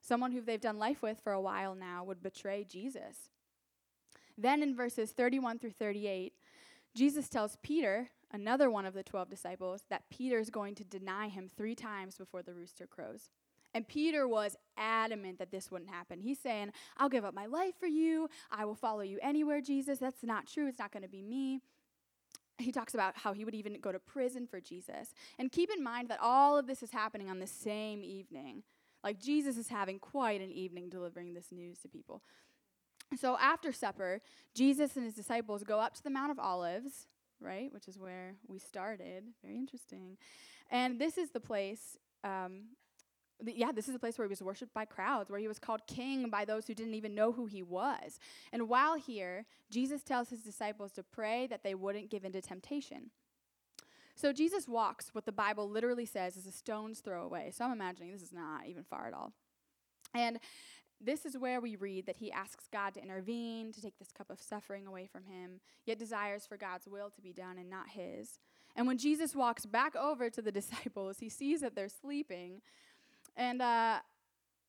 someone 0.00 0.32
who 0.32 0.40
they've 0.40 0.60
done 0.60 0.78
life 0.78 1.02
with 1.02 1.20
for 1.20 1.32
a 1.32 1.40
while 1.40 1.74
now, 1.74 2.04
would 2.04 2.22
betray 2.22 2.64
Jesus. 2.64 3.30
Then 4.38 4.62
in 4.62 4.76
verses 4.76 5.12
31 5.12 5.58
through 5.58 5.72
38, 5.72 6.32
Jesus 6.94 7.28
tells 7.28 7.58
Peter, 7.62 8.10
another 8.32 8.70
one 8.70 8.86
of 8.86 8.94
the 8.94 9.02
12 9.02 9.28
disciples, 9.28 9.82
that 9.90 10.08
Peter 10.10 10.38
is 10.38 10.50
going 10.50 10.74
to 10.76 10.84
deny 10.84 11.28
him 11.28 11.50
three 11.56 11.74
times 11.74 12.16
before 12.16 12.42
the 12.42 12.54
rooster 12.54 12.86
crows. 12.86 13.30
And 13.76 13.86
Peter 13.86 14.26
was 14.26 14.56
adamant 14.78 15.38
that 15.38 15.50
this 15.50 15.70
wouldn't 15.70 15.90
happen. 15.90 16.18
He's 16.18 16.38
saying, 16.38 16.72
I'll 16.96 17.10
give 17.10 17.26
up 17.26 17.34
my 17.34 17.44
life 17.44 17.74
for 17.78 17.86
you. 17.86 18.30
I 18.50 18.64
will 18.64 18.74
follow 18.74 19.02
you 19.02 19.18
anywhere, 19.20 19.60
Jesus. 19.60 19.98
That's 19.98 20.22
not 20.22 20.46
true. 20.46 20.66
It's 20.66 20.78
not 20.78 20.92
going 20.92 21.02
to 21.02 21.10
be 21.10 21.20
me. 21.20 21.60
he 22.58 22.72
talks 22.72 22.94
about 22.94 23.18
how 23.18 23.34
he 23.34 23.44
would 23.44 23.54
even 23.54 23.78
go 23.78 23.92
to 23.92 23.98
prison 23.98 24.46
for 24.46 24.62
Jesus. 24.62 25.12
And 25.38 25.52
keep 25.52 25.68
in 25.70 25.84
mind 25.84 26.08
that 26.08 26.20
all 26.22 26.56
of 26.56 26.66
this 26.66 26.82
is 26.82 26.90
happening 26.90 27.28
on 27.28 27.38
the 27.38 27.46
same 27.46 28.02
evening. 28.02 28.62
Like 29.04 29.20
Jesus 29.20 29.58
is 29.58 29.68
having 29.68 29.98
quite 29.98 30.40
an 30.40 30.50
evening 30.50 30.88
delivering 30.88 31.34
this 31.34 31.52
news 31.52 31.78
to 31.80 31.88
people. 31.88 32.22
So 33.20 33.36
after 33.38 33.72
supper, 33.72 34.22
Jesus 34.54 34.96
and 34.96 35.04
his 35.04 35.12
disciples 35.12 35.64
go 35.64 35.80
up 35.80 35.92
to 35.96 36.02
the 36.02 36.08
Mount 36.08 36.30
of 36.30 36.38
Olives, 36.38 37.08
right, 37.42 37.70
which 37.74 37.88
is 37.88 37.98
where 37.98 38.36
we 38.48 38.58
started. 38.58 39.24
Very 39.42 39.56
interesting. 39.56 40.16
And 40.70 40.98
this 40.98 41.18
is 41.18 41.28
the 41.32 41.40
place 41.40 41.98
um, 42.24 42.68
yeah, 43.44 43.72
this 43.72 43.88
is 43.88 43.94
a 43.94 43.98
place 43.98 44.18
where 44.18 44.26
he 44.26 44.30
was 44.30 44.42
worshipped 44.42 44.72
by 44.72 44.84
crowds, 44.84 45.30
where 45.30 45.40
he 45.40 45.48
was 45.48 45.58
called 45.58 45.86
king 45.86 46.30
by 46.30 46.44
those 46.44 46.66
who 46.66 46.74
didn't 46.74 46.94
even 46.94 47.14
know 47.14 47.32
who 47.32 47.46
he 47.46 47.62
was. 47.62 48.18
And 48.52 48.68
while 48.68 48.96
here, 48.96 49.44
Jesus 49.70 50.02
tells 50.02 50.30
his 50.30 50.40
disciples 50.40 50.92
to 50.92 51.02
pray 51.02 51.46
that 51.48 51.62
they 51.62 51.74
wouldn't 51.74 52.10
give 52.10 52.24
in 52.24 52.32
to 52.32 52.40
temptation. 52.40 53.10
So 54.14 54.32
Jesus 54.32 54.66
walks 54.66 55.10
what 55.12 55.26
the 55.26 55.32
Bible 55.32 55.68
literally 55.68 56.06
says 56.06 56.36
is 56.38 56.46
a 56.46 56.52
stone's 56.52 57.00
throw 57.00 57.24
away. 57.24 57.52
So 57.54 57.66
I'm 57.66 57.72
imagining 57.72 58.12
this 58.12 58.22
is 58.22 58.32
not 58.32 58.66
even 58.66 58.82
far 58.82 59.06
at 59.06 59.12
all. 59.12 59.32
And 60.14 60.38
this 60.98 61.26
is 61.26 61.36
where 61.36 61.60
we 61.60 61.76
read 61.76 62.06
that 62.06 62.16
he 62.16 62.32
asks 62.32 62.66
God 62.72 62.94
to 62.94 63.02
intervene, 63.02 63.72
to 63.72 63.82
take 63.82 63.98
this 63.98 64.12
cup 64.12 64.30
of 64.30 64.40
suffering 64.40 64.86
away 64.86 65.06
from 65.06 65.24
him, 65.24 65.60
yet 65.84 65.98
desires 65.98 66.46
for 66.46 66.56
God's 66.56 66.88
will 66.88 67.10
to 67.10 67.20
be 67.20 67.34
done 67.34 67.58
and 67.58 67.68
not 67.68 67.90
his. 67.90 68.38
And 68.74 68.86
when 68.86 68.96
Jesus 68.98 69.34
walks 69.34 69.66
back 69.66 69.94
over 69.94 70.30
to 70.30 70.40
the 70.40 70.52
disciples, 70.60 71.18
he 71.18 71.28
sees 71.28 71.60
that 71.60 71.74
they're 71.74 71.88
sleeping. 71.88 72.62
And 73.36 73.60
uh, 73.60 73.98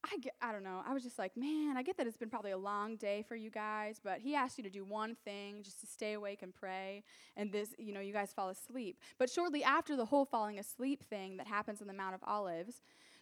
I, 0.04 0.18
get, 0.22 0.34
I 0.42 0.52
don't 0.52 0.64
know. 0.64 0.82
I 0.88 0.94
was 0.94 1.04
just 1.04 1.18
like, 1.18 1.36
man, 1.36 1.76
I 1.78 1.84
get 1.84 1.98
that 1.98 2.08
it's 2.08 2.18
been 2.18 2.30
probably 2.30 2.52
a 2.52 2.58
long 2.58 2.96
day 2.98 3.24
for 3.28 3.36
you 3.36 3.50
guys, 3.50 4.00
but 4.04 4.20
he 4.20 4.36
asked 4.36 4.58
you 4.58 4.64
to 4.64 4.70
do 4.70 4.84
one 4.84 5.16
thing, 5.26 5.64
just 5.64 5.80
to 5.82 5.88
stay 5.88 6.14
awake 6.14 6.42
and 6.42 6.54
pray, 6.54 7.04
and 7.36 7.52
this, 7.52 7.74
you 7.78 7.94
know, 7.94 8.00
you 8.00 8.14
guys 8.14 8.34
fall 8.34 8.50
asleep. 8.50 9.00
But 9.18 9.30
shortly 9.30 9.64
after 9.64 9.96
the 9.96 10.06
whole 10.06 10.26
falling 10.26 10.60
asleep 10.60 11.04
thing 11.10 11.38
that 11.38 11.48
happens 11.48 11.82
on 11.82 11.88
the 11.88 11.94
Mount 11.94 12.16
of 12.16 12.24
Olives, 12.26 12.82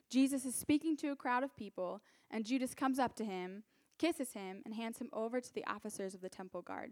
Jesus 0.09 0.45
is 0.45 0.55
speaking 0.55 0.95
to 0.97 1.11
a 1.11 1.15
crowd 1.15 1.43
of 1.43 1.55
people, 1.55 2.01
and 2.29 2.45
Judas 2.45 2.73
comes 2.73 2.99
up 2.99 3.15
to 3.15 3.25
him, 3.25 3.63
kisses 3.97 4.33
him, 4.33 4.61
and 4.65 4.73
hands 4.73 4.99
him 4.99 5.09
over 5.13 5.39
to 5.41 5.53
the 5.53 5.65
officers 5.65 6.13
of 6.13 6.21
the 6.21 6.29
temple 6.29 6.61
guard. 6.61 6.91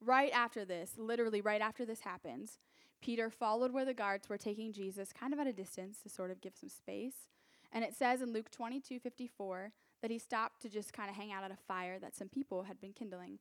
Right 0.00 0.32
after 0.32 0.64
this, 0.64 0.92
literally 0.96 1.40
right 1.40 1.60
after 1.60 1.84
this 1.84 2.00
happens, 2.00 2.58
Peter 3.04 3.28
followed 3.28 3.70
where 3.70 3.84
the 3.84 3.92
guards 3.92 4.30
were 4.30 4.38
taking 4.38 4.72
Jesus, 4.72 5.12
kind 5.12 5.34
of 5.34 5.38
at 5.38 5.46
a 5.46 5.52
distance 5.52 5.98
to 5.98 6.08
sort 6.08 6.30
of 6.30 6.40
give 6.40 6.56
some 6.56 6.70
space. 6.70 7.28
And 7.70 7.84
it 7.84 7.94
says 7.94 8.22
in 8.22 8.32
Luke 8.32 8.50
22 8.50 8.98
54 8.98 9.72
that 10.00 10.10
he 10.10 10.18
stopped 10.18 10.62
to 10.62 10.70
just 10.70 10.94
kind 10.94 11.10
of 11.10 11.16
hang 11.16 11.30
out 11.30 11.44
at 11.44 11.50
a 11.50 11.66
fire 11.68 11.98
that 11.98 12.16
some 12.16 12.30
people 12.30 12.62
had 12.62 12.80
been 12.80 12.94
kindling. 12.94 13.40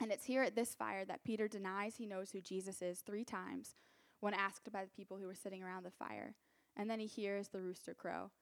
And 0.00 0.10
it's 0.10 0.24
here 0.24 0.42
at 0.42 0.56
this 0.56 0.74
fire 0.74 1.04
that 1.04 1.22
Peter 1.22 1.46
denies 1.46 1.96
he 1.96 2.06
knows 2.06 2.32
who 2.32 2.40
Jesus 2.40 2.82
is 2.82 2.98
three 2.98 3.22
times 3.24 3.76
when 4.18 4.34
asked 4.34 4.72
by 4.72 4.82
the 4.82 4.90
people 4.90 5.18
who 5.18 5.26
were 5.26 5.36
sitting 5.36 5.62
around 5.62 5.84
the 5.84 5.92
fire. 5.92 6.34
And 6.76 6.90
then 6.90 6.98
he 6.98 7.06
hears 7.06 7.46
the 7.46 7.60
rooster 7.60 7.94
crow. 7.94 8.32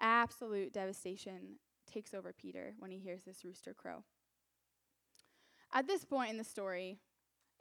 Absolute 0.00 0.74
devastation 0.74 1.56
takes 1.90 2.12
over 2.12 2.34
Peter 2.34 2.74
when 2.78 2.90
he 2.90 2.98
hears 2.98 3.22
this 3.22 3.42
rooster 3.42 3.72
crow. 3.72 4.04
At 5.72 5.86
this 5.86 6.04
point 6.04 6.30
in 6.30 6.36
the 6.36 6.44
story, 6.44 6.98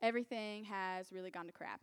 everything 0.01 0.65
has 0.65 1.13
really 1.13 1.31
gone 1.31 1.45
to 1.45 1.53
crap. 1.53 1.79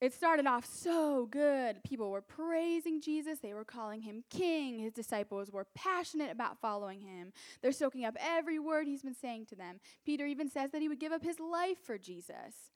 It 0.00 0.14
started 0.14 0.46
off 0.46 0.64
so 0.64 1.26
good. 1.26 1.82
People 1.82 2.10
were 2.10 2.20
praising 2.20 3.00
Jesus. 3.00 3.40
They 3.40 3.52
were 3.52 3.64
calling 3.64 4.02
him 4.02 4.22
king. 4.30 4.78
His 4.78 4.92
disciples 4.92 5.50
were 5.50 5.66
passionate 5.74 6.30
about 6.30 6.60
following 6.60 7.00
him. 7.00 7.32
They're 7.62 7.72
soaking 7.72 8.04
up 8.04 8.16
every 8.20 8.60
word 8.60 8.86
he's 8.86 9.02
been 9.02 9.14
saying 9.14 9.46
to 9.46 9.56
them. 9.56 9.80
Peter 10.06 10.24
even 10.24 10.48
says 10.48 10.70
that 10.70 10.82
he 10.82 10.88
would 10.88 11.00
give 11.00 11.10
up 11.10 11.24
his 11.24 11.40
life 11.40 11.78
for 11.84 11.98
Jesus. 11.98 12.70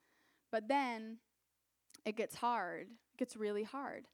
But 0.50 0.66
then 0.66 1.18
it 2.04 2.16
gets 2.16 2.36
hard. 2.36 2.88
It 3.14 3.18
gets 3.18 3.36
really 3.36 3.62
hard. 3.62 4.08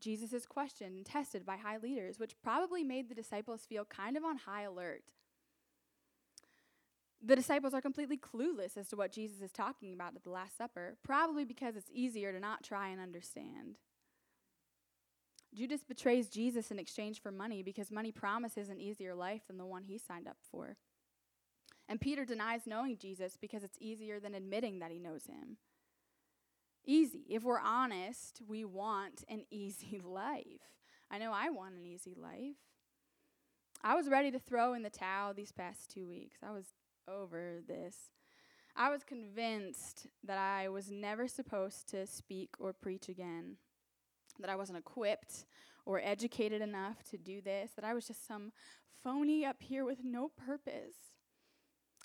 Jesus 0.00 0.32
is 0.32 0.44
questioned 0.44 0.96
and 0.96 1.06
tested 1.06 1.46
by 1.46 1.56
high 1.56 1.78
leaders, 1.78 2.18
which 2.18 2.34
probably 2.42 2.82
made 2.82 3.08
the 3.08 3.14
disciples 3.14 3.64
feel 3.64 3.84
kind 3.84 4.16
of 4.16 4.24
on 4.24 4.38
high 4.38 4.62
alert 4.62 5.04
the 7.24 7.36
disciples 7.36 7.72
are 7.72 7.80
completely 7.80 8.18
clueless 8.18 8.76
as 8.76 8.88
to 8.88 8.96
what 8.96 9.12
Jesus 9.12 9.40
is 9.40 9.50
talking 9.50 9.94
about 9.94 10.14
at 10.14 10.24
the 10.24 10.30
Last 10.30 10.58
Supper, 10.58 10.96
probably 11.02 11.44
because 11.44 11.74
it's 11.74 11.90
easier 11.92 12.32
to 12.32 12.40
not 12.40 12.62
try 12.62 12.88
and 12.88 13.00
understand. 13.00 13.78
Judas 15.54 15.84
betrays 15.84 16.28
Jesus 16.28 16.70
in 16.70 16.78
exchange 16.78 17.22
for 17.22 17.30
money 17.30 17.62
because 17.62 17.90
money 17.90 18.12
promises 18.12 18.68
an 18.68 18.80
easier 18.80 19.14
life 19.14 19.46
than 19.46 19.56
the 19.56 19.64
one 19.64 19.84
he 19.84 19.96
signed 19.96 20.28
up 20.28 20.36
for. 20.50 20.76
And 21.88 22.00
Peter 22.00 22.24
denies 22.24 22.66
knowing 22.66 22.98
Jesus 22.98 23.38
because 23.40 23.62
it's 23.62 23.78
easier 23.80 24.20
than 24.20 24.34
admitting 24.34 24.80
that 24.80 24.90
he 24.90 24.98
knows 24.98 25.26
him. 25.26 25.58
Easy. 26.84 27.24
If 27.30 27.44
we're 27.44 27.60
honest, 27.60 28.42
we 28.46 28.64
want 28.64 29.24
an 29.28 29.44
easy 29.50 30.00
life. 30.04 30.82
I 31.10 31.18
know 31.18 31.32
I 31.32 31.50
want 31.50 31.76
an 31.76 31.86
easy 31.86 32.14
life. 32.14 32.56
I 33.82 33.94
was 33.94 34.08
ready 34.08 34.30
to 34.30 34.38
throw 34.38 34.74
in 34.74 34.82
the 34.82 34.90
towel 34.90 35.34
these 35.34 35.52
past 35.52 35.90
two 35.90 36.08
weeks. 36.08 36.38
I 36.42 36.50
was 36.50 36.66
over 37.08 37.60
this. 37.66 38.10
I 38.76 38.90
was 38.90 39.04
convinced 39.04 40.08
that 40.24 40.38
I 40.38 40.68
was 40.68 40.90
never 40.90 41.28
supposed 41.28 41.88
to 41.90 42.06
speak 42.06 42.50
or 42.58 42.72
preach 42.72 43.08
again, 43.08 43.56
that 44.40 44.50
I 44.50 44.56
wasn't 44.56 44.78
equipped 44.78 45.46
or 45.86 46.00
educated 46.02 46.60
enough 46.60 47.04
to 47.10 47.18
do 47.18 47.40
this, 47.40 47.72
that 47.76 47.84
I 47.84 47.94
was 47.94 48.06
just 48.06 48.26
some 48.26 48.52
phony 49.02 49.44
up 49.44 49.62
here 49.62 49.84
with 49.84 49.98
no 50.02 50.28
purpose. 50.28 50.96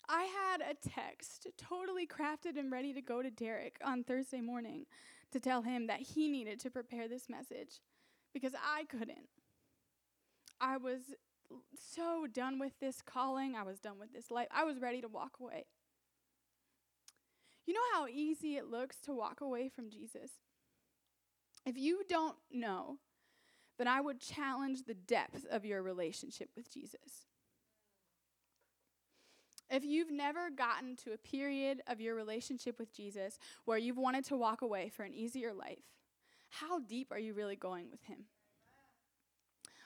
I 0.07 0.23
had 0.23 0.61
a 0.61 0.89
text 0.89 1.47
totally 1.57 2.05
crafted 2.05 2.57
and 2.57 2.71
ready 2.71 2.93
to 2.93 3.01
go 3.01 3.21
to 3.21 3.29
Derek 3.29 3.77
on 3.83 4.03
Thursday 4.03 4.41
morning 4.41 4.85
to 5.31 5.39
tell 5.39 5.61
him 5.61 5.87
that 5.87 5.99
he 5.99 6.29
needed 6.29 6.59
to 6.61 6.71
prepare 6.71 7.07
this 7.07 7.29
message 7.29 7.79
because 8.33 8.53
I 8.55 8.85
couldn't. 8.85 9.29
I 10.59 10.77
was 10.77 11.01
so 11.75 12.27
done 12.27 12.59
with 12.59 12.79
this 12.79 13.01
calling. 13.01 13.55
I 13.55 13.63
was 13.63 13.79
done 13.79 13.99
with 13.99 14.13
this 14.13 14.31
life. 14.31 14.47
I 14.51 14.63
was 14.63 14.79
ready 14.79 15.01
to 15.01 15.07
walk 15.07 15.37
away. 15.39 15.65
You 17.65 17.73
know 17.73 17.79
how 17.93 18.07
easy 18.07 18.57
it 18.57 18.69
looks 18.69 18.97
to 19.01 19.13
walk 19.13 19.41
away 19.41 19.69
from 19.69 19.89
Jesus? 19.89 20.31
If 21.65 21.77
you 21.77 22.03
don't 22.07 22.35
know, 22.51 22.97
then 23.77 23.87
I 23.87 24.01
would 24.01 24.19
challenge 24.19 24.83
the 24.83 24.93
depth 24.93 25.45
of 25.49 25.65
your 25.65 25.81
relationship 25.81 26.49
with 26.55 26.71
Jesus. 26.71 27.25
If 29.69 29.85
you've 29.85 30.11
never 30.11 30.49
gotten 30.49 30.95
to 31.03 31.13
a 31.13 31.17
period 31.17 31.81
of 31.85 32.01
your 32.01 32.15
relationship 32.15 32.79
with 32.79 32.91
Jesus 32.91 33.37
where 33.65 33.77
you've 33.77 33.97
wanted 33.97 34.25
to 34.25 34.37
walk 34.37 34.61
away 34.63 34.89
for 34.89 35.03
an 35.03 35.13
easier 35.13 35.53
life, 35.53 35.83
how 36.49 36.79
deep 36.79 37.11
are 37.11 37.19
you 37.19 37.33
really 37.33 37.55
going 37.55 37.91
with 37.91 38.03
Him? 38.03 38.25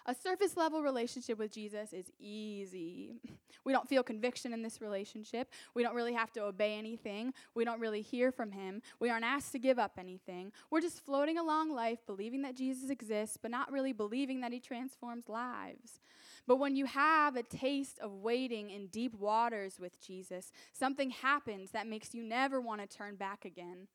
A 0.05 0.13
surface 0.13 0.57
level 0.57 0.83
relationship 0.83 1.37
with 1.39 1.51
Jesus 1.51 1.93
is 1.93 2.11
easy. 2.19 3.21
We 3.63 3.71
don't 3.71 3.87
feel 3.87 4.03
conviction 4.03 4.51
in 4.51 4.61
this 4.61 4.81
relationship. 4.81 5.49
We 5.73 5.83
don't 5.83 5.95
really 5.95 6.13
have 6.13 6.33
to 6.33 6.43
obey 6.43 6.77
anything. 6.77 7.33
We 7.55 7.63
don't 7.63 7.79
really 7.79 8.01
hear 8.01 8.31
from 8.31 8.51
Him. 8.51 8.81
We 8.99 9.09
aren't 9.09 9.23
asked 9.23 9.53
to 9.53 9.59
give 9.59 9.79
up 9.79 9.93
anything. 9.97 10.51
We're 10.69 10.81
just 10.81 11.05
floating 11.05 11.37
along 11.37 11.71
life, 11.71 11.99
believing 12.05 12.41
that 12.41 12.55
Jesus 12.55 12.89
exists, 12.89 13.37
but 13.41 13.51
not 13.51 13.71
really 13.71 13.93
believing 13.93 14.41
that 14.41 14.51
He 14.51 14.59
transforms 14.59 15.29
lives. 15.29 16.01
But 16.45 16.57
when 16.57 16.75
you 16.75 16.85
have 16.85 17.37
a 17.37 17.43
taste 17.43 17.99
of 17.99 18.11
wading 18.11 18.69
in 18.71 18.87
deep 18.87 19.15
waters 19.15 19.79
with 19.79 20.01
Jesus, 20.05 20.51
something 20.73 21.11
happens 21.11 21.71
that 21.71 21.87
makes 21.87 22.13
you 22.13 22.23
never 22.23 22.59
want 22.59 22.81
to 22.81 22.97
turn 22.97 23.15
back 23.15 23.45
again. 23.45 23.87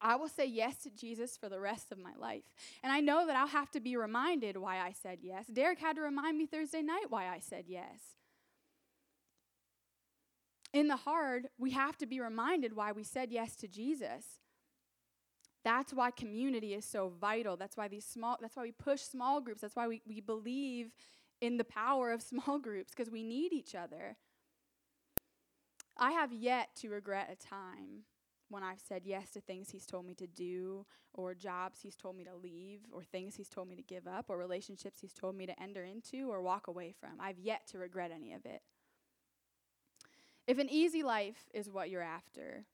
I 0.00 0.16
will 0.16 0.28
say 0.28 0.46
yes 0.46 0.76
to 0.82 0.90
Jesus 0.90 1.36
for 1.36 1.48
the 1.48 1.60
rest 1.60 1.90
of 1.92 1.98
my 1.98 2.12
life. 2.18 2.44
And 2.82 2.92
I 2.92 3.00
know 3.00 3.26
that 3.26 3.36
I'll 3.36 3.48
have 3.48 3.70
to 3.72 3.80
be 3.80 3.96
reminded 3.96 4.56
why 4.56 4.78
I 4.78 4.92
said 4.92 5.18
yes. 5.22 5.46
Derek 5.46 5.78
had 5.78 5.96
to 5.96 6.02
remind 6.02 6.38
me 6.38 6.46
Thursday 6.46 6.82
night 6.82 7.06
why 7.08 7.26
I 7.28 7.40
said 7.40 7.64
yes. 7.66 8.00
In 10.72 10.88
the 10.88 10.96
hard, 10.96 11.48
we 11.58 11.70
have 11.70 11.96
to 11.98 12.06
be 12.06 12.20
reminded 12.20 12.76
why 12.76 12.92
we 12.92 13.02
said 13.02 13.30
yes 13.30 13.56
to 13.56 13.68
Jesus. 13.68 14.24
That's 15.64 15.92
why 15.92 16.10
community 16.10 16.74
is 16.74 16.84
so 16.84 17.12
vital. 17.20 17.56
That's 17.56 17.76
why 17.76 17.88
these 17.88 18.04
small 18.04 18.38
that's 18.40 18.56
why 18.56 18.62
we 18.62 18.72
push 18.72 19.00
small 19.00 19.40
groups. 19.40 19.62
That's 19.62 19.76
why 19.76 19.88
we, 19.88 20.02
we 20.06 20.20
believe 20.20 20.92
in 21.40 21.56
the 21.56 21.64
power 21.64 22.12
of 22.12 22.22
small 22.32 22.58
groups 22.58 22.92
because 22.94 23.10
we 23.10 23.22
need 23.22 23.52
each 23.52 23.74
other. 23.74 24.16
I 25.96 26.12
have 26.12 26.32
yet 26.32 26.68
to 26.76 26.90
regret 26.90 27.30
a 27.32 27.36
time 27.36 28.04
when 28.48 28.62
I've 28.62 28.80
said 28.80 29.02
yes 29.04 29.30
to 29.30 29.40
things 29.40 29.70
he's 29.70 29.86
told 29.86 30.06
me 30.06 30.14
to 30.14 30.26
do, 30.26 30.86
or 31.12 31.34
jobs 31.34 31.80
he's 31.82 31.96
told 31.96 32.16
me 32.16 32.24
to 32.24 32.34
leave, 32.34 32.80
or 32.92 33.02
things 33.02 33.36
he's 33.36 33.48
told 33.48 33.68
me 33.68 33.76
to 33.76 33.82
give 33.82 34.06
up, 34.06 34.26
or 34.28 34.38
relationships 34.38 35.00
he's 35.00 35.12
told 35.12 35.36
me 35.36 35.46
to 35.46 35.62
enter 35.62 35.84
into 35.84 36.30
or 36.30 36.40
walk 36.40 36.66
away 36.66 36.94
from. 36.98 37.20
I've 37.20 37.38
yet 37.38 37.66
to 37.68 37.78
regret 37.78 38.10
any 38.14 38.32
of 38.32 38.44
it. 38.46 38.62
If 40.46 40.58
an 40.58 40.68
easy 40.70 41.02
life 41.02 41.48
is 41.52 41.70
what 41.70 41.90
you're 41.90 42.02
after, 42.02 42.64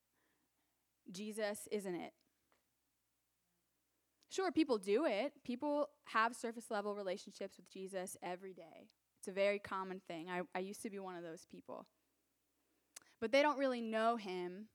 Jesus 1.11 1.69
isn't 1.73 1.95
it. 1.95 2.13
Sure, 4.31 4.51
people 4.51 4.79
do 4.79 5.05
it. 5.05 5.33
People 5.45 5.89
have 6.07 6.35
surface 6.35 6.71
level 6.71 6.95
relationships 6.95 7.57
with 7.57 7.71
Jesus 7.71 8.17
every 8.23 8.53
day. 8.53 8.89
It's 9.19 9.29
a 9.29 9.33
very 9.33 9.59
common 9.59 10.01
thing. 10.07 10.29
I, 10.29 10.43
I 10.55 10.59
used 10.59 10.83
to 10.83 10.91
be 10.91 10.99
one 10.99 11.17
of 11.17 11.23
those 11.23 11.47
people. 11.51 11.87
But 13.21 13.33
they 13.33 13.43
don't 13.43 13.59
really 13.59 13.81
know 13.81 14.17
him 14.17 14.67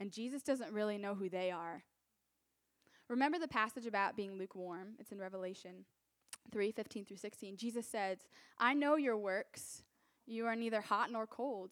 and 0.00 0.10
Jesus 0.10 0.42
doesn't 0.42 0.72
really 0.72 0.98
know 0.98 1.14
who 1.14 1.28
they 1.28 1.50
are. 1.50 1.84
Remember 3.08 3.38
the 3.38 3.46
passage 3.46 3.86
about 3.86 4.16
being 4.16 4.38
lukewarm? 4.38 4.94
It's 4.98 5.12
in 5.12 5.18
Revelation 5.18 5.84
3 6.50 6.72
15 6.72 7.04
through 7.04 7.18
16. 7.18 7.56
Jesus 7.56 7.86
says, 7.86 8.18
I 8.58 8.72
know 8.72 8.96
your 8.96 9.16
works. 9.16 9.82
You 10.26 10.46
are 10.46 10.56
neither 10.56 10.80
hot 10.80 11.12
nor 11.12 11.26
cold. 11.26 11.70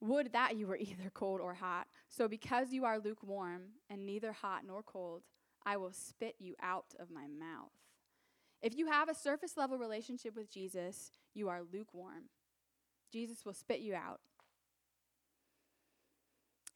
Would 0.00 0.32
that 0.32 0.56
you 0.56 0.66
were 0.66 0.76
either 0.80 1.10
cold 1.14 1.40
or 1.40 1.54
hot. 1.54 1.86
So, 2.08 2.28
because 2.28 2.72
you 2.72 2.84
are 2.84 2.98
lukewarm 2.98 3.62
and 3.88 4.04
neither 4.04 4.32
hot 4.32 4.62
nor 4.66 4.82
cold, 4.82 5.22
I 5.64 5.78
will 5.78 5.92
spit 5.92 6.36
you 6.38 6.54
out 6.62 6.94
of 7.00 7.10
my 7.10 7.26
mouth. 7.26 7.72
If 8.62 8.76
you 8.76 8.86
have 8.86 9.08
a 9.08 9.14
surface 9.14 9.56
level 9.56 9.78
relationship 9.78 10.36
with 10.36 10.50
Jesus, 10.50 11.10
you 11.34 11.48
are 11.48 11.62
lukewarm. 11.72 12.30
Jesus 13.12 13.44
will 13.44 13.54
spit 13.54 13.80
you 13.80 13.94
out. 13.94 14.20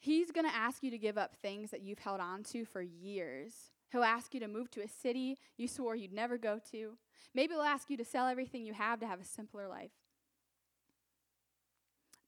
He's 0.02 0.30
going 0.30 0.47
to 0.47 0.54
ask 0.54 0.83
you 0.83 0.90
to 0.90 0.99
give 0.99 1.19
up 1.19 1.37
things 1.37 1.71
that 1.71 1.83
you've 1.83 1.99
held 1.99 2.21
on 2.21 2.42
to 2.45 2.64
for 2.64 2.80
years. 2.80 3.52
He'll 3.92 4.02
ask 4.02 4.33
you 4.33 4.40
to 4.40 4.49
move 4.49 4.71
to 4.71 4.83
a 4.83 4.88
city 4.88 5.37
you 5.59 5.69
swore 5.69 5.95
you'd 5.95 6.12
never 6.12 6.38
go 6.38 6.59
to. 6.73 6.97
Maybe 7.35 7.52
he'll 7.52 7.62
ask 7.62 7.90
you 7.90 7.99
to 7.99 8.04
sell 8.04 8.26
everything 8.26 8.64
you 8.64 8.73
have 8.73 8.99
to 9.00 9.07
have 9.07 9.21
a 9.21 9.25
simpler 9.25 9.69
life. 9.69 9.90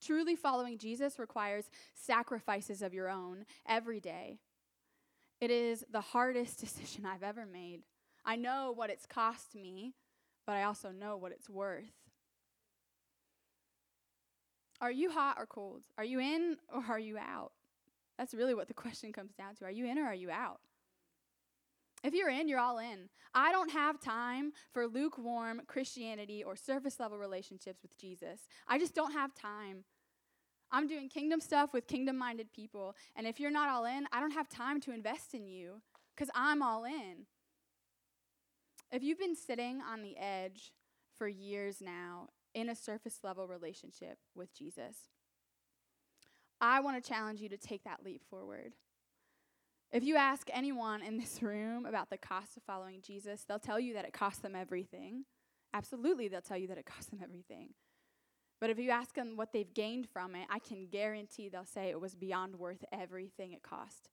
Truly 0.04 0.36
following 0.36 0.76
Jesus 0.76 1.18
requires 1.18 1.70
sacrifices 1.94 2.82
of 2.82 2.92
your 2.92 3.08
own 3.08 3.46
every 3.66 4.00
day. 4.00 4.38
It 5.40 5.50
is 5.50 5.84
the 5.90 6.00
hardest 6.00 6.60
decision 6.60 7.06
I've 7.06 7.22
ever 7.22 7.46
made. 7.46 7.82
I 8.24 8.36
know 8.36 8.72
what 8.76 8.90
it's 8.90 9.06
cost 9.06 9.54
me, 9.54 9.94
but 10.46 10.56
I 10.56 10.64
also 10.64 10.90
know 10.90 11.16
what 11.16 11.32
it's 11.32 11.48
worth. 11.48 11.90
Are 14.80 14.92
you 14.92 15.10
hot 15.10 15.36
or 15.38 15.46
cold? 15.46 15.82
Are 15.96 16.04
you 16.04 16.18
in 16.18 16.56
or 16.74 16.82
are 16.88 16.98
you 16.98 17.16
out? 17.16 17.52
That's 18.22 18.34
really 18.34 18.54
what 18.54 18.68
the 18.68 18.74
question 18.84 19.12
comes 19.12 19.32
down 19.32 19.56
to. 19.56 19.64
Are 19.64 19.70
you 19.70 19.84
in 19.84 19.98
or 19.98 20.04
are 20.04 20.14
you 20.14 20.30
out? 20.30 20.60
If 22.04 22.14
you're 22.14 22.30
in, 22.30 22.46
you're 22.46 22.60
all 22.60 22.78
in. 22.78 23.08
I 23.34 23.50
don't 23.50 23.70
have 23.72 24.00
time 24.00 24.52
for 24.72 24.86
lukewarm 24.86 25.62
Christianity 25.66 26.44
or 26.44 26.54
surface 26.54 27.00
level 27.00 27.18
relationships 27.18 27.82
with 27.82 27.98
Jesus. 27.98 28.42
I 28.68 28.78
just 28.78 28.94
don't 28.94 29.12
have 29.12 29.34
time. 29.34 29.82
I'm 30.70 30.86
doing 30.86 31.08
kingdom 31.08 31.40
stuff 31.40 31.72
with 31.72 31.88
kingdom 31.88 32.16
minded 32.16 32.52
people. 32.52 32.94
And 33.16 33.26
if 33.26 33.40
you're 33.40 33.50
not 33.50 33.68
all 33.68 33.86
in, 33.86 34.06
I 34.12 34.20
don't 34.20 34.30
have 34.30 34.48
time 34.48 34.80
to 34.82 34.92
invest 34.92 35.34
in 35.34 35.48
you 35.48 35.82
because 36.14 36.30
I'm 36.32 36.62
all 36.62 36.84
in. 36.84 37.26
If 38.92 39.02
you've 39.02 39.18
been 39.18 39.36
sitting 39.36 39.80
on 39.80 40.02
the 40.02 40.16
edge 40.16 40.72
for 41.18 41.26
years 41.26 41.80
now 41.80 42.28
in 42.54 42.68
a 42.68 42.76
surface 42.76 43.18
level 43.24 43.48
relationship 43.48 44.18
with 44.36 44.56
Jesus, 44.56 45.08
I 46.62 46.80
want 46.80 47.02
to 47.02 47.06
challenge 47.06 47.40
you 47.40 47.48
to 47.48 47.56
take 47.56 47.82
that 47.84 48.04
leap 48.04 48.22
forward. 48.30 48.72
If 49.90 50.04
you 50.04 50.16
ask 50.16 50.48
anyone 50.52 51.02
in 51.02 51.18
this 51.18 51.42
room 51.42 51.84
about 51.84 52.08
the 52.08 52.16
cost 52.16 52.56
of 52.56 52.62
following 52.62 53.02
Jesus, 53.02 53.44
they'll 53.44 53.58
tell 53.58 53.80
you 53.80 53.92
that 53.94 54.06
it 54.06 54.12
costs 54.12 54.40
them 54.40 54.54
everything. 54.54 55.24
Absolutely, 55.74 56.28
they'll 56.28 56.40
tell 56.40 56.56
you 56.56 56.68
that 56.68 56.78
it 56.78 56.86
costs 56.86 57.10
them 57.10 57.20
everything. 57.22 57.70
But 58.60 58.70
if 58.70 58.78
you 58.78 58.90
ask 58.90 59.14
them 59.14 59.36
what 59.36 59.52
they've 59.52 59.74
gained 59.74 60.08
from 60.08 60.36
it, 60.36 60.46
I 60.48 60.60
can 60.60 60.86
guarantee 60.86 61.48
they'll 61.48 61.64
say 61.64 61.90
it 61.90 62.00
was 62.00 62.14
beyond 62.14 62.56
worth 62.56 62.84
everything 62.92 63.52
it 63.52 63.62
cost. 63.64 64.08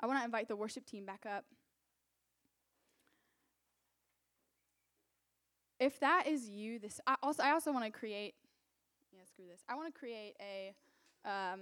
I 0.00 0.06
want 0.06 0.18
to 0.20 0.24
invite 0.24 0.48
the 0.48 0.56
worship 0.56 0.86
team 0.86 1.04
back 1.04 1.26
up. 1.26 1.44
If 5.78 6.00
that 6.00 6.26
is 6.26 6.48
you, 6.48 6.78
this 6.78 7.00
I 7.06 7.16
also 7.22 7.42
I 7.42 7.50
also 7.50 7.70
want 7.70 7.84
to 7.84 7.90
create. 7.90 8.34
Yeah, 9.12 9.24
screw 9.26 9.44
this. 9.46 9.60
I 9.68 9.74
want 9.74 9.92
to 9.92 9.98
create 9.98 10.34
a. 10.40 10.74
Um, 11.26 11.60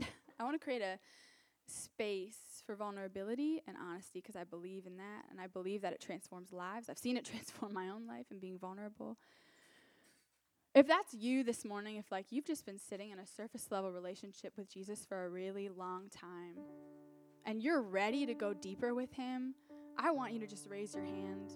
I 0.40 0.42
want 0.42 0.58
to 0.58 0.64
create 0.64 0.82
a 0.82 0.98
space 1.66 2.62
for 2.66 2.74
vulnerability 2.74 3.62
and 3.66 3.76
honesty 3.76 4.20
because 4.20 4.36
I 4.36 4.44
believe 4.44 4.86
in 4.86 4.96
that 4.96 5.24
and 5.30 5.40
I 5.40 5.46
believe 5.46 5.82
that 5.82 5.92
it 5.92 6.00
transforms 6.00 6.52
lives. 6.52 6.88
I've 6.88 6.98
seen 6.98 7.16
it 7.16 7.24
transform 7.30 7.72
my 7.72 7.88
own 7.88 8.06
life 8.06 8.26
and 8.30 8.40
being 8.40 8.58
vulnerable. 8.58 9.16
If 10.74 10.88
that's 10.88 11.14
you 11.14 11.44
this 11.44 11.64
morning, 11.64 11.96
if 11.96 12.10
like 12.10 12.26
you've 12.30 12.46
just 12.46 12.66
been 12.66 12.80
sitting 12.80 13.10
in 13.10 13.18
a 13.18 13.26
surface 13.26 13.68
level 13.70 13.92
relationship 13.92 14.54
with 14.56 14.72
Jesus 14.72 15.04
for 15.04 15.24
a 15.24 15.28
really 15.28 15.68
long 15.68 16.08
time 16.08 16.56
and 17.46 17.62
you're 17.62 17.82
ready 17.82 18.26
to 18.26 18.34
go 18.34 18.54
deeper 18.54 18.94
with 18.94 19.12
him, 19.12 19.54
I 19.96 20.10
want 20.10 20.32
you 20.32 20.40
to 20.40 20.46
just 20.46 20.68
raise 20.68 20.94
your 20.94 21.04
hand. 21.04 21.52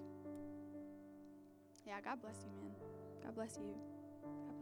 Yeah, 1.85 1.99
God 2.01 2.21
bless 2.21 2.35
you, 2.45 2.51
man. 2.61 2.71
God 3.23 3.35
bless 3.35 3.57
you. 3.57 3.75
God 4.23 4.45
bless 4.45 4.58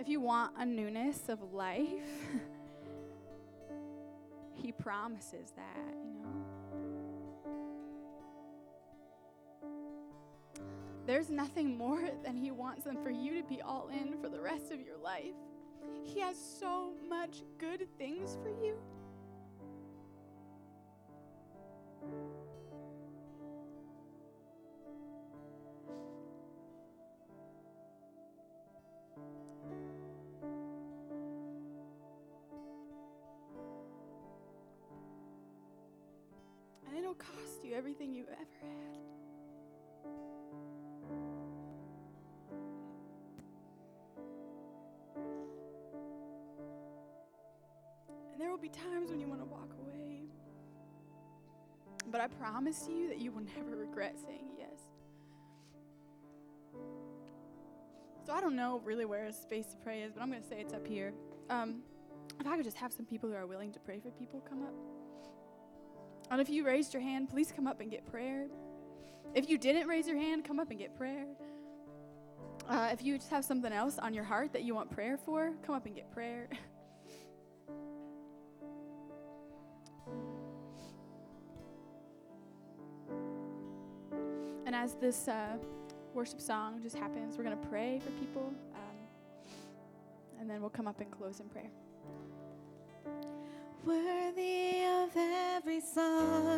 If 0.00 0.08
you 0.08 0.18
want 0.18 0.54
a 0.58 0.64
newness 0.64 1.28
of 1.28 1.52
life, 1.52 1.84
he 4.54 4.72
promises 4.72 5.52
that, 5.56 5.94
you 6.02 6.14
know. 6.14 6.46
There's 11.06 11.28
nothing 11.28 11.76
more 11.76 12.08
than 12.24 12.34
He 12.34 12.50
wants 12.50 12.84
than 12.84 12.96
for 13.02 13.10
you 13.10 13.42
to 13.42 13.46
be 13.46 13.60
all 13.60 13.90
in 13.92 14.18
for 14.22 14.30
the 14.30 14.40
rest 14.40 14.72
of 14.72 14.80
your 14.80 14.96
life. 14.96 15.34
He 16.02 16.18
has 16.20 16.36
so 16.58 16.94
much 17.06 17.42
good 17.58 17.86
things 17.98 18.38
for 18.42 18.48
you. 18.48 18.78
Everything 37.80 38.12
you 38.12 38.24
ever 38.30 38.36
had. 38.60 38.98
And 48.34 48.38
there 48.38 48.50
will 48.50 48.58
be 48.58 48.68
times 48.68 49.10
when 49.10 49.18
you 49.18 49.26
want 49.26 49.40
to 49.40 49.46
walk 49.46 49.70
away. 49.80 50.24
But 52.10 52.20
I 52.20 52.26
promise 52.26 52.86
you 52.86 53.08
that 53.08 53.18
you 53.18 53.32
will 53.32 53.44
never 53.56 53.76
regret 53.76 54.18
saying 54.26 54.50
yes. 54.58 54.78
So 58.26 58.34
I 58.34 58.42
don't 58.42 58.56
know 58.56 58.82
really 58.84 59.06
where 59.06 59.24
a 59.24 59.32
space 59.32 59.68
to 59.68 59.78
pray 59.78 60.02
is, 60.02 60.12
but 60.12 60.20
I'm 60.20 60.30
going 60.30 60.42
to 60.42 60.48
say 60.48 60.60
it's 60.60 60.74
up 60.74 60.86
here. 60.86 61.14
Um, 61.48 61.76
if 62.38 62.46
I 62.46 62.56
could 62.56 62.64
just 62.66 62.76
have 62.76 62.92
some 62.92 63.06
people 63.06 63.30
who 63.30 63.36
are 63.36 63.46
willing 63.46 63.72
to 63.72 63.80
pray 63.80 64.00
for 64.00 64.10
people 64.10 64.42
come 64.46 64.64
up. 64.64 64.74
And 66.30 66.40
if 66.40 66.48
you 66.48 66.64
raised 66.64 66.94
your 66.94 67.02
hand, 67.02 67.28
please 67.28 67.52
come 67.54 67.66
up 67.66 67.80
and 67.80 67.90
get 67.90 68.06
prayer. 68.06 68.46
If 69.34 69.48
you 69.48 69.58
didn't 69.58 69.88
raise 69.88 70.06
your 70.06 70.16
hand, 70.16 70.44
come 70.44 70.60
up 70.60 70.70
and 70.70 70.78
get 70.78 70.96
prayer. 70.96 71.26
Uh, 72.68 72.90
if 72.92 73.02
you 73.02 73.18
just 73.18 73.30
have 73.30 73.44
something 73.44 73.72
else 73.72 73.98
on 73.98 74.14
your 74.14 74.22
heart 74.22 74.52
that 74.52 74.62
you 74.62 74.76
want 74.76 74.90
prayer 74.92 75.16
for, 75.16 75.52
come 75.66 75.74
up 75.74 75.86
and 75.86 75.94
get 75.96 76.12
prayer. 76.12 76.48
and 84.66 84.74
as 84.74 84.94
this 84.94 85.26
uh, 85.26 85.56
worship 86.14 86.40
song 86.40 86.80
just 86.80 86.96
happens, 86.96 87.36
we're 87.36 87.44
going 87.44 87.58
to 87.60 87.68
pray 87.68 88.00
for 88.04 88.10
people. 88.12 88.52
Um, 88.74 88.96
and 90.38 90.48
then 90.48 90.60
we'll 90.60 90.70
come 90.70 90.86
up 90.86 91.00
and 91.00 91.10
close 91.10 91.40
in 91.40 91.48
prayer. 91.48 91.70
Worthy 93.86 94.84
of 94.84 95.16
every 95.16 95.80
song. 95.80 96.50